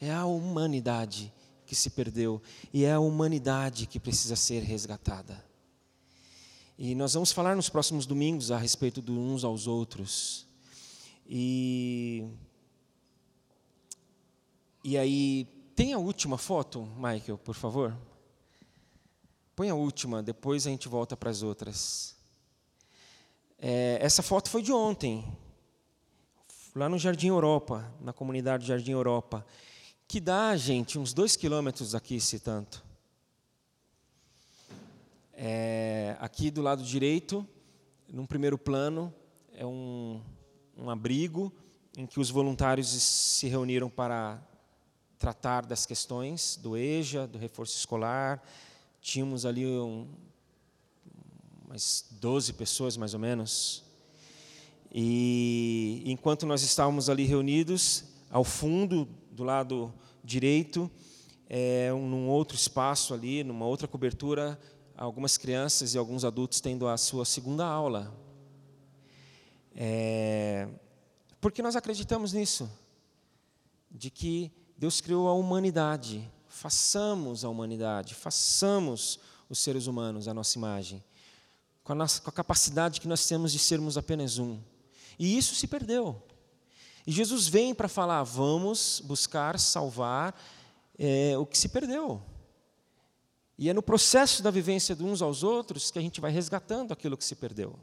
É 0.00 0.12
a 0.12 0.24
humanidade 0.24 1.32
que 1.72 1.76
se 1.76 1.88
perdeu 1.88 2.38
e 2.70 2.84
é 2.84 2.92
a 2.92 3.00
humanidade 3.00 3.86
que 3.86 3.98
precisa 3.98 4.36
ser 4.36 4.62
resgatada. 4.62 5.42
E 6.76 6.94
nós 6.94 7.14
vamos 7.14 7.32
falar 7.32 7.56
nos 7.56 7.70
próximos 7.70 8.04
domingos 8.04 8.50
a 8.50 8.58
respeito 8.58 9.00
de 9.00 9.10
uns 9.10 9.42
aos 9.42 9.66
outros. 9.66 10.46
E, 11.26 12.28
e 14.84 14.98
aí, 14.98 15.46
tem 15.74 15.94
a 15.94 15.98
última 15.98 16.36
foto, 16.36 16.82
Michael, 16.94 17.38
por 17.38 17.54
favor? 17.54 17.96
Põe 19.56 19.70
a 19.70 19.74
última, 19.74 20.22
depois 20.22 20.66
a 20.66 20.70
gente 20.70 20.88
volta 20.88 21.16
para 21.16 21.30
as 21.30 21.42
outras. 21.42 22.14
É, 23.58 23.96
essa 23.98 24.22
foto 24.22 24.50
foi 24.50 24.60
de 24.60 24.72
ontem, 24.72 25.24
lá 26.74 26.86
no 26.86 26.98
Jardim 26.98 27.28
Europa, 27.28 27.90
na 27.98 28.12
comunidade 28.12 28.66
Jardim 28.66 28.92
Europa, 28.92 29.46
que 30.06 30.20
dá, 30.20 30.56
gente, 30.56 30.98
uns 30.98 31.12
dois 31.12 31.36
quilômetros 31.36 31.94
aqui, 31.94 32.20
se 32.20 32.38
tanto. 32.38 32.84
É, 35.32 36.16
aqui 36.20 36.50
do 36.50 36.62
lado 36.62 36.82
direito, 36.82 37.46
num 38.08 38.26
primeiro 38.26 38.58
plano, 38.58 39.12
é 39.54 39.66
um, 39.66 40.20
um 40.76 40.90
abrigo 40.90 41.52
em 41.96 42.06
que 42.06 42.20
os 42.20 42.30
voluntários 42.30 42.88
se 42.88 43.48
reuniram 43.48 43.88
para 43.88 44.40
tratar 45.18 45.64
das 45.64 45.86
questões 45.86 46.56
do 46.56 46.76
EJA, 46.76 47.26
do 47.26 47.38
reforço 47.38 47.76
escolar. 47.76 48.42
Tínhamos 49.00 49.46
ali 49.46 49.66
um, 49.66 50.08
umas 51.64 52.04
12 52.10 52.52
pessoas, 52.54 52.96
mais 52.96 53.14
ou 53.14 53.20
menos. 53.20 53.84
E 54.92 56.02
enquanto 56.04 56.44
nós 56.44 56.62
estávamos 56.62 57.08
ali 57.08 57.24
reunidos, 57.24 58.04
ao 58.30 58.44
fundo, 58.44 59.08
do 59.32 59.42
lado 59.42 59.92
direito, 60.22 60.90
é, 61.48 61.92
um, 61.92 62.08
num 62.08 62.28
outro 62.28 62.54
espaço 62.54 63.14
ali, 63.14 63.42
numa 63.42 63.66
outra 63.66 63.88
cobertura, 63.88 64.60
algumas 64.96 65.36
crianças 65.38 65.94
e 65.94 65.98
alguns 65.98 66.24
adultos 66.24 66.60
tendo 66.60 66.86
a 66.86 66.96
sua 66.96 67.24
segunda 67.24 67.66
aula. 67.66 68.14
É, 69.74 70.68
porque 71.40 71.62
nós 71.62 71.74
acreditamos 71.74 72.32
nisso, 72.32 72.70
de 73.90 74.10
que 74.10 74.52
Deus 74.76 75.00
criou 75.00 75.28
a 75.28 75.34
humanidade, 75.34 76.30
façamos 76.46 77.44
a 77.44 77.48
humanidade, 77.48 78.14
façamos 78.14 79.18
os 79.48 79.58
seres 79.58 79.86
humanos 79.86 80.28
a 80.28 80.34
nossa 80.34 80.58
imagem, 80.58 81.02
com 81.82 81.92
a, 81.92 81.96
nossa, 81.96 82.20
com 82.20 82.30
a 82.30 82.32
capacidade 82.32 83.00
que 83.00 83.08
nós 83.08 83.26
temos 83.26 83.50
de 83.50 83.58
sermos 83.58 83.96
apenas 83.96 84.38
um. 84.38 84.60
E 85.18 85.36
isso 85.36 85.54
se 85.54 85.66
perdeu. 85.66 86.22
E 87.06 87.12
Jesus 87.12 87.48
vem 87.48 87.74
para 87.74 87.88
falar: 87.88 88.22
vamos 88.22 89.00
buscar 89.04 89.58
salvar 89.58 90.34
é, 90.98 91.36
o 91.36 91.46
que 91.46 91.58
se 91.58 91.68
perdeu. 91.68 92.22
E 93.58 93.68
é 93.68 93.72
no 93.74 93.82
processo 93.82 94.42
da 94.42 94.50
vivência 94.50 94.94
de 94.94 95.04
uns 95.04 95.22
aos 95.22 95.42
outros 95.42 95.90
que 95.90 95.98
a 95.98 96.02
gente 96.02 96.20
vai 96.20 96.30
resgatando 96.30 96.92
aquilo 96.92 97.16
que 97.16 97.24
se 97.24 97.36
perdeu. 97.36 97.78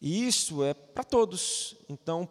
E 0.00 0.26
isso 0.26 0.62
é 0.62 0.74
para 0.74 1.04
todos. 1.04 1.76
Então, 1.88 2.28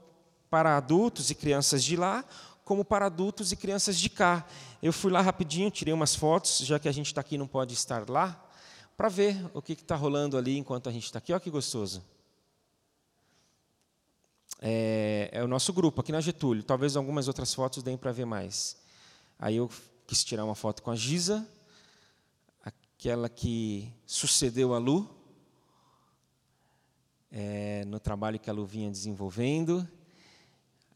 para 0.49 0.77
adultos 0.77 1.31
e 1.31 1.35
crianças 1.35 1.83
de 1.83 1.95
lá, 1.95 2.23
como 2.63 2.85
para 2.85 3.07
adultos 3.07 3.51
e 3.51 3.55
crianças 3.55 3.97
de 3.97 4.09
cá. 4.09 4.45
Eu 4.81 4.93
fui 4.93 5.11
lá 5.11 5.21
rapidinho, 5.21 5.71
tirei 5.71 5.93
umas 5.93 6.15
fotos, 6.15 6.59
já 6.59 6.77
que 6.77 6.87
a 6.87 6.91
gente 6.91 7.07
está 7.07 7.21
aqui 7.21 7.37
não 7.37 7.47
pode 7.47 7.73
estar 7.73 8.07
lá, 8.09 8.39
para 8.95 9.09
ver 9.09 9.49
o 9.53 9.61
que 9.61 9.73
está 9.73 9.95
rolando 9.95 10.37
ali 10.37 10.57
enquanto 10.57 10.87
a 10.87 10.91
gente 10.91 11.05
está 11.05 11.17
aqui. 11.17 11.33
Olha 11.33 11.39
que 11.39 11.49
gostoso. 11.49 12.03
É, 14.65 15.27
é, 15.33 15.43
o 15.43 15.47
nosso 15.47 15.73
grupo 15.73 15.99
aqui 15.99 16.13
na 16.13 16.21
Getúlio. 16.21 16.63
Talvez 16.63 16.95
algumas 16.95 17.27
outras 17.27 17.53
fotos 17.53 17.83
deem 17.83 17.97
para 17.97 18.13
ver 18.13 18.23
mais. 18.23 18.77
Aí 19.37 19.57
eu 19.57 19.69
quis 20.07 20.23
tirar 20.23 20.45
uma 20.45 20.55
foto 20.55 20.81
com 20.81 20.89
a 20.89 20.95
Giza, 20.95 21.45
aquela 22.63 23.27
que 23.27 23.91
sucedeu 24.05 24.73
a 24.73 24.77
Lu, 24.77 25.13
é, 27.29 27.83
no 27.83 27.99
trabalho 27.99 28.39
que 28.39 28.49
a 28.49 28.53
Lu 28.53 28.65
vinha 28.65 28.89
desenvolvendo. 28.89 29.85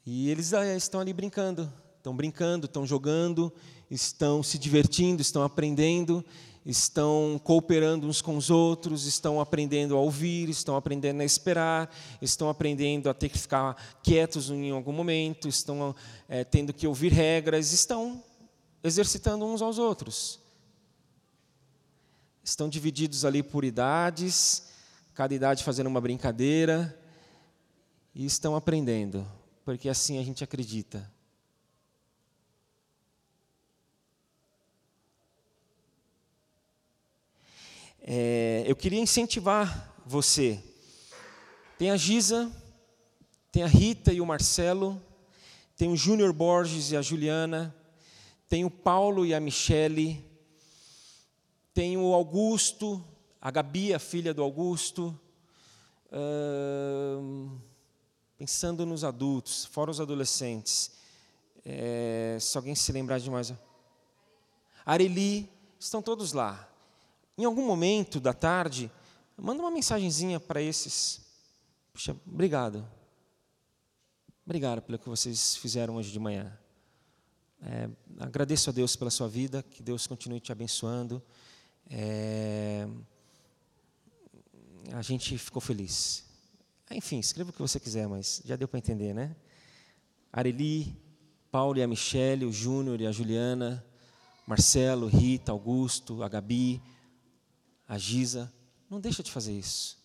E 0.05 0.29
eles 0.29 0.53
ah, 0.53 0.73
estão 0.73 1.01
ali 1.01 1.11
brincando, 1.11 1.69
estão 1.97 2.15
brincando, 2.15 2.67
estão 2.67 2.85
jogando, 2.85 3.51
estão 3.91 4.41
se 4.41 4.57
divertindo, 4.57 5.21
estão 5.21 5.43
aprendendo, 5.43 6.23
estão 6.67 7.41
cooperando 7.43 8.07
uns 8.07 8.21
com 8.21 8.37
os 8.37 8.51
outros, 8.51 9.07
estão 9.07 9.41
aprendendo 9.41 9.95
a 9.95 9.99
ouvir, 9.99 10.49
estão 10.49 10.75
aprendendo 10.75 11.21
a 11.21 11.25
esperar, 11.25 11.89
estão 12.21 12.49
aprendendo 12.49 13.09
a 13.09 13.13
ter 13.13 13.29
que 13.29 13.39
ficar 13.39 13.75
quietos 14.03 14.51
em 14.51 14.69
algum 14.69 14.91
momento, 14.91 15.47
estão 15.47 15.95
é, 16.29 16.43
tendo 16.43 16.71
que 16.73 16.85
ouvir 16.85 17.11
regras, 17.11 17.71
estão 17.71 18.21
exercitando 18.83 19.45
uns 19.45 19.61
aos 19.61 19.79
outros 19.79 20.45
estão 22.49 22.69
divididos 22.69 23.25
ali 23.25 23.43
por 23.43 23.65
idades, 23.65 24.67
cada 25.13 25.35
idade 25.35 25.63
fazendo 25.63 25.87
uma 25.87 25.99
brincadeira, 25.99 26.97
e 28.15 28.25
estão 28.25 28.55
aprendendo, 28.55 29.27
porque 29.65 29.89
assim 29.89 30.17
a 30.17 30.23
gente 30.23 30.43
acredita. 30.43 31.11
É, 38.09 38.63
eu 38.65 38.73
queria 38.73 39.01
incentivar 39.01 39.93
você. 40.05 40.63
Tem 41.77 41.91
a 41.91 41.97
Giza, 41.97 42.49
tem 43.51 43.63
a 43.63 43.67
Rita 43.67 44.13
e 44.13 44.21
o 44.21 44.25
Marcelo, 44.25 45.01
tem 45.75 45.91
o 45.91 45.97
Júnior 45.97 46.31
Borges 46.31 46.91
e 46.91 46.95
a 46.95 47.01
Juliana, 47.01 47.75
tem 48.47 48.63
o 48.63 48.71
Paulo 48.71 49.25
e 49.25 49.33
a 49.33 49.41
Michele, 49.41 50.23
tem 51.73 51.97
o 51.97 52.13
Augusto, 52.13 53.03
a 53.41 53.51
Gabi, 53.51 53.93
a 53.93 53.99
filha 53.99 54.33
do 54.33 54.41
Augusto. 54.41 55.13
Uh, 56.09 57.59
pensando 58.37 58.85
nos 58.85 59.03
adultos, 59.03 59.65
fora 59.65 59.91
os 59.91 59.99
adolescentes. 59.99 60.93
É, 61.65 62.37
se 62.39 62.57
alguém 62.57 62.73
se 62.73 62.89
lembrar 62.93 63.19
de 63.19 63.29
mais. 63.29 63.53
Areli, 64.85 65.49
estão 65.77 66.01
todos 66.01 66.31
lá. 66.31 66.69
Em 67.37 67.45
algum 67.45 67.65
momento 67.67 68.19
da 68.19 68.33
tarde, 68.33 68.91
manda 69.37 69.61
uma 69.61 69.69
mensagenzinha 69.69 70.39
para 70.39 70.59
esses. 70.59 71.21
Puxa, 71.93 72.15
obrigado. 72.25 72.83
Obrigado 74.43 74.81
pelo 74.81 74.97
que 74.97 75.07
vocês 75.07 75.55
fizeram 75.55 75.97
hoje 75.97 76.11
de 76.11 76.19
manhã. 76.19 76.57
É, 77.61 77.89
agradeço 78.19 78.71
a 78.71 78.73
Deus 78.73 78.95
pela 78.95 79.11
sua 79.11 79.27
vida, 79.27 79.61
que 79.61 79.83
Deus 79.83 80.07
continue 80.07 80.39
te 80.39 80.51
abençoando. 80.51 81.21
É, 81.87 82.87
a 84.93 85.03
gente 85.03 85.37
ficou 85.37 85.61
feliz. 85.61 86.25
Enfim, 86.89 87.19
escreva 87.19 87.51
o 87.51 87.53
que 87.53 87.61
você 87.61 87.79
quiser, 87.79 88.07
mas 88.07 88.41
já 88.45 88.55
deu 88.55 88.67
para 88.67 88.79
entender, 88.79 89.13
né? 89.13 89.35
Areli, 90.33 90.95
Paulo 91.51 91.77
e 91.77 91.83
a 91.83 91.87
Michele, 91.87 92.45
o 92.45 92.51
Júnior 92.51 92.99
e 92.99 93.05
a 93.05 93.11
Juliana, 93.11 93.85
Marcelo, 94.47 95.05
Rita, 95.05 95.51
Augusto, 95.51 96.23
a 96.23 96.29
Gabi, 96.29 96.81
a 97.87 97.97
Giza. 97.97 98.51
Não 98.89 98.99
deixa 98.99 99.23
de 99.23 99.31
fazer 99.31 99.57
isso. 99.57 99.97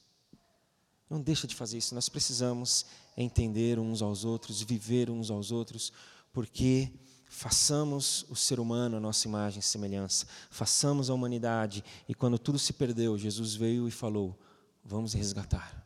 Não 1.09 1.21
deixa 1.21 1.47
de 1.47 1.55
fazer 1.55 1.79
isso. 1.79 1.95
Nós 1.95 2.09
precisamos 2.09 2.87
entender 3.17 3.79
uns 3.79 4.03
aos 4.03 4.25
outros, 4.25 4.63
viver 4.63 5.11
uns 5.11 5.31
aos 5.31 5.51
outros, 5.51 5.93
porque 6.33 6.93
Façamos 7.35 8.27
o 8.29 8.37
ser 8.37 8.61
humano 8.61 8.99
a 8.99 9.01
nossa 9.01 9.27
imagem 9.27 9.61
e 9.61 9.63
semelhança. 9.63 10.27
Façamos 10.51 11.09
a 11.09 11.15
humanidade. 11.15 11.83
E 12.07 12.15
quando 12.15 12.39
tudo 12.39 12.59
se 12.59 12.75
perdeu, 12.75 13.17
Jesus 13.17 13.55
veio 13.55 13.89
e 13.89 13.91
falou: 13.91 14.39
Vamos 14.85 15.15
resgatar. 15.15 15.83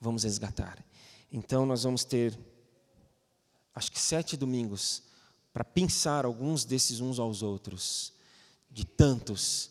Vamos 0.00 0.24
resgatar. 0.24 0.82
Então, 1.30 1.66
nós 1.66 1.82
vamos 1.82 2.04
ter, 2.04 2.36
acho 3.74 3.92
que 3.92 4.00
sete 4.00 4.34
domingos, 4.34 5.02
para 5.52 5.62
pensar 5.62 6.24
alguns 6.24 6.64
desses 6.64 6.98
uns 6.98 7.18
aos 7.18 7.42
outros, 7.42 8.14
de 8.70 8.84
tantos. 8.84 9.70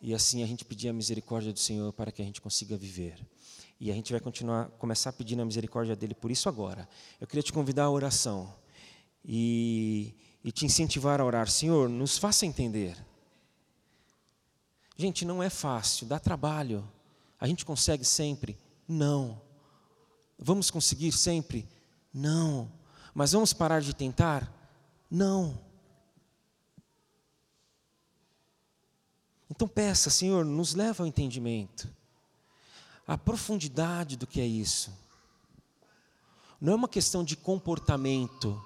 E 0.00 0.14
assim 0.14 0.42
a 0.42 0.46
gente 0.46 0.64
pedir 0.64 0.88
a 0.88 0.92
misericórdia 0.92 1.52
do 1.52 1.58
Senhor 1.58 1.92
para 1.92 2.12
que 2.12 2.22
a 2.22 2.24
gente 2.24 2.40
consiga 2.40 2.76
viver. 2.76 3.18
E 3.80 3.90
a 3.90 3.94
gente 3.94 4.12
vai 4.12 4.20
continuar, 4.20 4.68
começar 4.70 5.12
pedindo 5.12 5.42
a 5.42 5.44
misericórdia 5.44 5.94
dele 5.94 6.14
por 6.14 6.30
isso 6.30 6.48
agora. 6.48 6.88
Eu 7.20 7.26
queria 7.26 7.42
te 7.42 7.52
convidar 7.52 7.84
à 7.84 7.90
oração. 7.90 8.52
e, 9.24 10.14
e 10.42 10.50
te 10.50 10.64
incentivar 10.64 11.20
a 11.20 11.24
orar. 11.24 11.48
Senhor, 11.48 11.88
nos 11.88 12.16
faça 12.16 12.46
entender. 12.46 12.96
Gente, 14.96 15.24
não 15.24 15.42
é 15.42 15.50
fácil, 15.50 16.06
dá 16.06 16.18
trabalho. 16.18 16.88
A 17.38 17.46
gente 17.46 17.64
consegue 17.64 18.04
sempre? 18.04 18.58
Não. 18.86 19.40
Vamos 20.38 20.70
conseguir 20.70 21.12
sempre? 21.12 21.68
Não. 22.12 22.70
Mas 23.14 23.32
vamos 23.32 23.52
parar 23.52 23.80
de 23.80 23.94
tentar? 23.94 24.52
Não. 25.10 25.58
Então 29.50 29.66
peça, 29.66 30.10
Senhor, 30.10 30.44
nos 30.44 30.74
leva 30.74 31.02
ao 31.02 31.06
entendimento, 31.06 31.88
a 33.06 33.16
profundidade 33.16 34.16
do 34.16 34.26
que 34.26 34.40
é 34.40 34.46
isso. 34.46 34.92
Não 36.60 36.72
é 36.72 36.76
uma 36.76 36.88
questão 36.88 37.24
de 37.24 37.36
comportamento, 37.36 38.62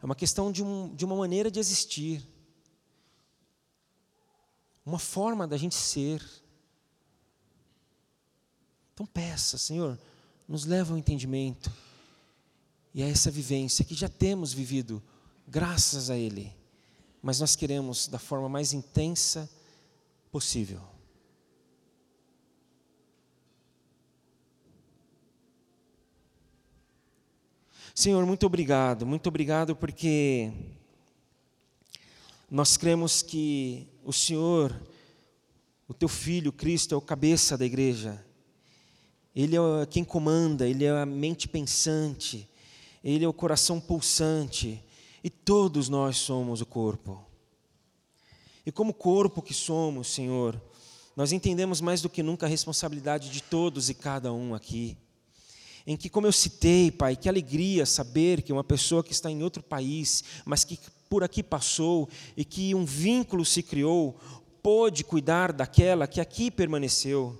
é 0.00 0.04
uma 0.04 0.14
questão 0.14 0.52
de, 0.52 0.62
um, 0.62 0.94
de 0.94 1.04
uma 1.04 1.16
maneira 1.16 1.50
de 1.50 1.58
existir, 1.58 2.26
uma 4.84 4.98
forma 4.98 5.46
da 5.46 5.56
gente 5.56 5.74
ser. 5.74 6.24
Então 8.94 9.06
peça, 9.06 9.58
Senhor, 9.58 9.98
nos 10.46 10.64
leva 10.64 10.92
ao 10.92 10.98
entendimento 10.98 11.72
e 12.94 13.02
a 13.02 13.08
essa 13.08 13.30
vivência 13.30 13.84
que 13.84 13.94
já 13.94 14.08
temos 14.08 14.52
vivido, 14.52 15.02
graças 15.48 16.10
a 16.10 16.16
Ele, 16.16 16.54
mas 17.22 17.40
nós 17.40 17.56
queremos 17.56 18.06
da 18.06 18.18
forma 18.18 18.48
mais 18.48 18.72
intensa 18.72 19.50
possível. 20.32 20.80
Senhor, 27.94 28.24
muito 28.24 28.46
obrigado, 28.46 29.04
muito 29.04 29.26
obrigado 29.26 29.76
porque 29.76 30.50
nós 32.50 32.78
cremos 32.78 33.20
que 33.20 33.86
o 34.02 34.12
Senhor, 34.12 34.74
o 35.86 35.92
teu 35.92 36.08
filho 36.08 36.50
Cristo, 36.50 36.94
é 36.94 36.96
o 36.96 37.02
cabeça 37.02 37.58
da 37.58 37.66
igreja, 37.66 38.24
ele 39.36 39.56
é 39.56 39.86
quem 39.90 40.02
comanda, 40.02 40.66
ele 40.66 40.86
é 40.86 40.90
a 40.90 41.04
mente 41.04 41.46
pensante, 41.46 42.48
ele 43.04 43.26
é 43.26 43.28
o 43.28 43.32
coração 43.34 43.78
pulsante, 43.78 44.82
e 45.22 45.28
todos 45.28 45.90
nós 45.90 46.16
somos 46.16 46.62
o 46.62 46.66
corpo. 46.66 47.31
E 48.64 48.70
como 48.70 48.94
corpo 48.94 49.42
que 49.42 49.52
somos, 49.52 50.08
Senhor, 50.08 50.60
nós 51.16 51.32
entendemos 51.32 51.80
mais 51.80 52.00
do 52.00 52.08
que 52.08 52.22
nunca 52.22 52.46
a 52.46 52.48
responsabilidade 52.48 53.30
de 53.30 53.42
todos 53.42 53.90
e 53.90 53.94
cada 53.94 54.32
um 54.32 54.54
aqui. 54.54 54.96
Em 55.86 55.96
que, 55.96 56.08
como 56.08 56.26
eu 56.26 56.32
citei, 56.32 56.90
Pai, 56.90 57.16
que 57.16 57.28
alegria 57.28 57.84
saber 57.84 58.42
que 58.42 58.52
uma 58.52 58.62
pessoa 58.62 59.02
que 59.02 59.12
está 59.12 59.30
em 59.30 59.42
outro 59.42 59.62
país, 59.62 60.22
mas 60.44 60.64
que 60.64 60.78
por 61.10 61.24
aqui 61.24 61.42
passou 61.42 62.08
e 62.36 62.44
que 62.44 62.74
um 62.74 62.84
vínculo 62.84 63.44
se 63.44 63.62
criou, 63.62 64.16
pôde 64.62 65.02
cuidar 65.02 65.52
daquela 65.52 66.06
que 66.06 66.20
aqui 66.20 66.50
permaneceu, 66.50 67.36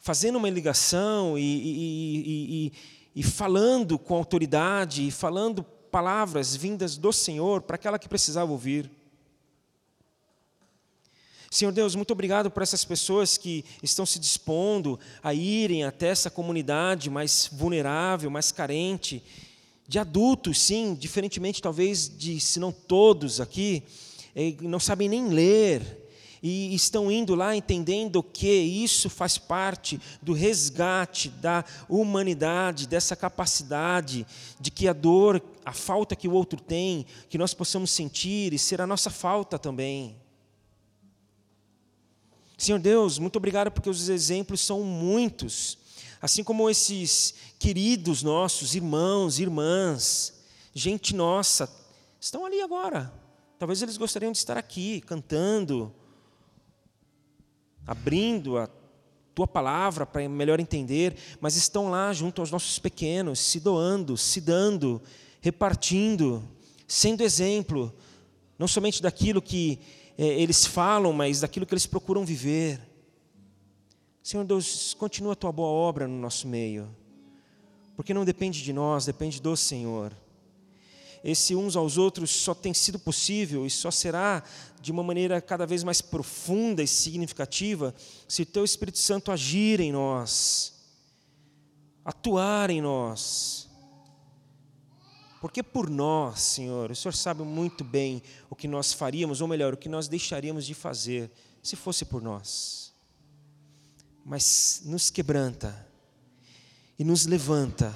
fazendo 0.00 0.36
uma 0.36 0.50
ligação 0.50 1.38
e, 1.38 1.42
e, 1.42 2.66
e, 2.66 2.72
e 3.14 3.22
falando 3.22 3.96
com 3.96 4.14
autoridade, 4.16 5.06
e 5.06 5.10
falando 5.10 5.62
palavras 5.62 6.54
vindas 6.54 6.96
do 6.98 7.12
Senhor 7.12 7.62
para 7.62 7.76
aquela 7.76 7.98
que 7.98 8.08
precisava 8.08 8.50
ouvir. 8.50 8.90
Senhor 11.50 11.72
Deus, 11.72 11.94
muito 11.94 12.10
obrigado 12.10 12.50
por 12.50 12.62
essas 12.62 12.84
pessoas 12.84 13.36
que 13.38 13.64
estão 13.82 14.04
se 14.04 14.18
dispondo 14.18 14.98
a 15.22 15.32
irem 15.32 15.84
até 15.84 16.08
essa 16.08 16.30
comunidade 16.30 17.08
mais 17.08 17.48
vulnerável, 17.52 18.30
mais 18.30 18.50
carente, 18.50 19.22
de 19.88 19.98
adultos, 19.98 20.60
sim, 20.60 20.94
diferentemente 20.94 21.62
talvez 21.62 22.08
de, 22.08 22.40
se 22.40 22.58
não 22.58 22.72
todos 22.72 23.40
aqui, 23.40 23.82
eh, 24.34 24.54
não 24.60 24.80
sabem 24.80 25.08
nem 25.08 25.28
ler, 25.28 26.06
e 26.42 26.74
estão 26.74 27.10
indo 27.10 27.34
lá 27.34 27.56
entendendo 27.56 28.22
que 28.22 28.48
isso 28.48 29.08
faz 29.08 29.38
parte 29.38 30.00
do 30.20 30.32
resgate 30.32 31.28
da 31.28 31.64
humanidade, 31.88 32.86
dessa 32.86 33.16
capacidade 33.16 34.26
de 34.60 34.70
que 34.70 34.86
a 34.86 34.92
dor, 34.92 35.42
a 35.64 35.72
falta 35.72 36.14
que 36.14 36.28
o 36.28 36.32
outro 36.32 36.60
tem, 36.60 37.06
que 37.28 37.38
nós 37.38 37.54
possamos 37.54 37.90
sentir 37.90 38.52
e 38.52 38.58
ser 38.58 38.80
a 38.80 38.86
nossa 38.86 39.10
falta 39.10 39.58
também. 39.58 40.16
Senhor 42.56 42.78
Deus, 42.78 43.18
muito 43.18 43.36
obrigado 43.36 43.70
porque 43.70 43.90
os 43.90 44.08
exemplos 44.08 44.60
são 44.60 44.82
muitos. 44.82 45.78
Assim 46.20 46.42
como 46.42 46.70
esses 46.70 47.34
queridos 47.58 48.22
nossos, 48.22 48.74
irmãos, 48.74 49.38
irmãs, 49.38 50.32
gente 50.74 51.14
nossa, 51.14 51.70
estão 52.18 52.46
ali 52.46 52.60
agora. 52.62 53.12
Talvez 53.58 53.82
eles 53.82 53.96
gostariam 53.96 54.32
de 54.32 54.38
estar 54.38 54.56
aqui, 54.56 55.02
cantando, 55.02 55.94
abrindo 57.86 58.56
a 58.56 58.68
tua 59.34 59.46
palavra 59.46 60.06
para 60.06 60.26
melhor 60.26 60.58
entender, 60.58 61.14
mas 61.40 61.56
estão 61.56 61.90
lá 61.90 62.10
junto 62.12 62.40
aos 62.40 62.50
nossos 62.50 62.78
pequenos, 62.78 63.38
se 63.38 63.60
doando, 63.60 64.16
se 64.16 64.40
dando, 64.40 65.00
repartindo, 65.42 66.42
sendo 66.88 67.22
exemplo, 67.22 67.94
não 68.58 68.66
somente 68.66 69.02
daquilo 69.02 69.42
que 69.42 69.78
eles 70.24 70.64
falam, 70.64 71.12
mas 71.12 71.40
daquilo 71.40 71.66
que 71.66 71.74
eles 71.74 71.86
procuram 71.86 72.24
viver. 72.24 72.80
Senhor 74.22 74.44
Deus, 74.44 74.94
continua 74.94 75.34
a 75.34 75.36
tua 75.36 75.52
boa 75.52 75.68
obra 75.68 76.08
no 76.08 76.18
nosso 76.18 76.48
meio, 76.48 76.88
porque 77.94 78.14
não 78.14 78.24
depende 78.24 78.62
de 78.62 78.72
nós, 78.72 79.06
depende 79.06 79.40
do 79.40 79.56
Senhor. 79.56 80.12
Esse 81.22 81.54
uns 81.54 81.76
aos 81.76 81.98
outros 81.98 82.30
só 82.30 82.54
tem 82.54 82.72
sido 82.72 82.98
possível 82.98 83.66
e 83.66 83.70
só 83.70 83.90
será 83.90 84.42
de 84.80 84.92
uma 84.92 85.02
maneira 85.02 85.40
cada 85.40 85.66
vez 85.66 85.82
mais 85.82 86.00
profunda 86.00 86.82
e 86.82 86.86
significativa 86.86 87.94
se 88.28 88.42
o 88.42 88.46
Teu 88.46 88.64
Espírito 88.64 88.98
Santo 88.98 89.32
agir 89.32 89.80
em 89.80 89.92
nós, 89.92 90.72
atuar 92.04 92.70
em 92.70 92.80
nós 92.80 93.65
porque 95.46 95.62
por 95.62 95.88
nós, 95.88 96.40
Senhor, 96.40 96.90
o 96.90 96.96
Senhor 96.96 97.14
sabe 97.14 97.44
muito 97.44 97.84
bem 97.84 98.20
o 98.50 98.56
que 98.56 98.66
nós 98.66 98.92
faríamos, 98.92 99.40
ou 99.40 99.46
melhor, 99.46 99.74
o 99.74 99.76
que 99.76 99.88
nós 99.88 100.08
deixaríamos 100.08 100.66
de 100.66 100.74
fazer 100.74 101.30
se 101.62 101.76
fosse 101.76 102.04
por 102.04 102.20
nós. 102.20 102.92
Mas 104.24 104.82
nos 104.84 105.08
quebranta 105.08 105.86
e 106.98 107.04
nos 107.04 107.26
levanta 107.26 107.94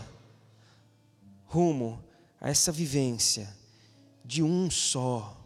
rumo 1.45 2.01
a 2.41 2.49
essa 2.49 2.71
vivência 2.71 3.53
de 4.25 4.45
um 4.45 4.71
só, 4.71 5.37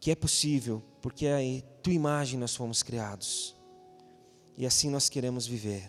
que 0.00 0.10
é 0.10 0.16
possível, 0.16 0.82
porque 1.00 1.28
a 1.28 1.38
tua 1.84 1.92
imagem 1.92 2.36
nós 2.36 2.56
fomos 2.56 2.82
criados. 2.82 3.54
E 4.58 4.66
assim 4.66 4.90
nós 4.90 5.08
queremos 5.08 5.46
viver, 5.46 5.88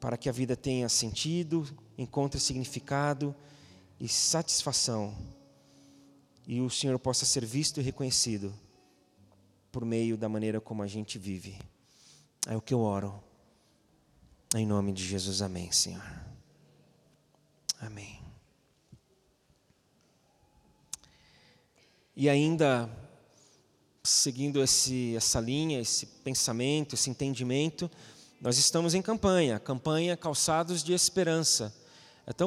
para 0.00 0.16
que 0.16 0.28
a 0.28 0.32
vida 0.32 0.56
tenha 0.56 0.88
sentido, 0.88 1.66
encontre 1.96 2.40
significado 2.40 3.34
e 3.98 4.08
satisfação, 4.08 5.14
e 6.46 6.60
o 6.60 6.70
Senhor 6.70 6.98
possa 6.98 7.26
ser 7.26 7.44
visto 7.44 7.78
e 7.78 7.82
reconhecido 7.82 8.54
por 9.70 9.84
meio 9.84 10.16
da 10.16 10.28
maneira 10.28 10.60
como 10.60 10.82
a 10.82 10.86
gente 10.86 11.18
vive. 11.18 11.58
É 12.46 12.56
o 12.56 12.60
que 12.62 12.72
eu 12.72 12.80
oro. 12.80 13.22
Em 14.54 14.66
nome 14.66 14.92
de 14.92 15.04
Jesus, 15.04 15.42
amém, 15.42 15.70
Senhor. 15.70 16.02
Amém. 17.78 18.18
E 22.16 22.28
ainda, 22.30 22.90
seguindo 24.02 24.62
esse, 24.62 25.14
essa 25.14 25.38
linha, 25.38 25.78
esse 25.78 26.06
pensamento, 26.06 26.94
esse 26.94 27.10
entendimento, 27.10 27.90
nós 28.40 28.56
estamos 28.56 28.94
em 28.94 29.02
campanha, 29.02 29.58
campanha 29.58 30.16
Calçados 30.16 30.84
de 30.84 30.92
Esperança. 30.92 31.74
É 32.24 32.32
tão 32.32 32.46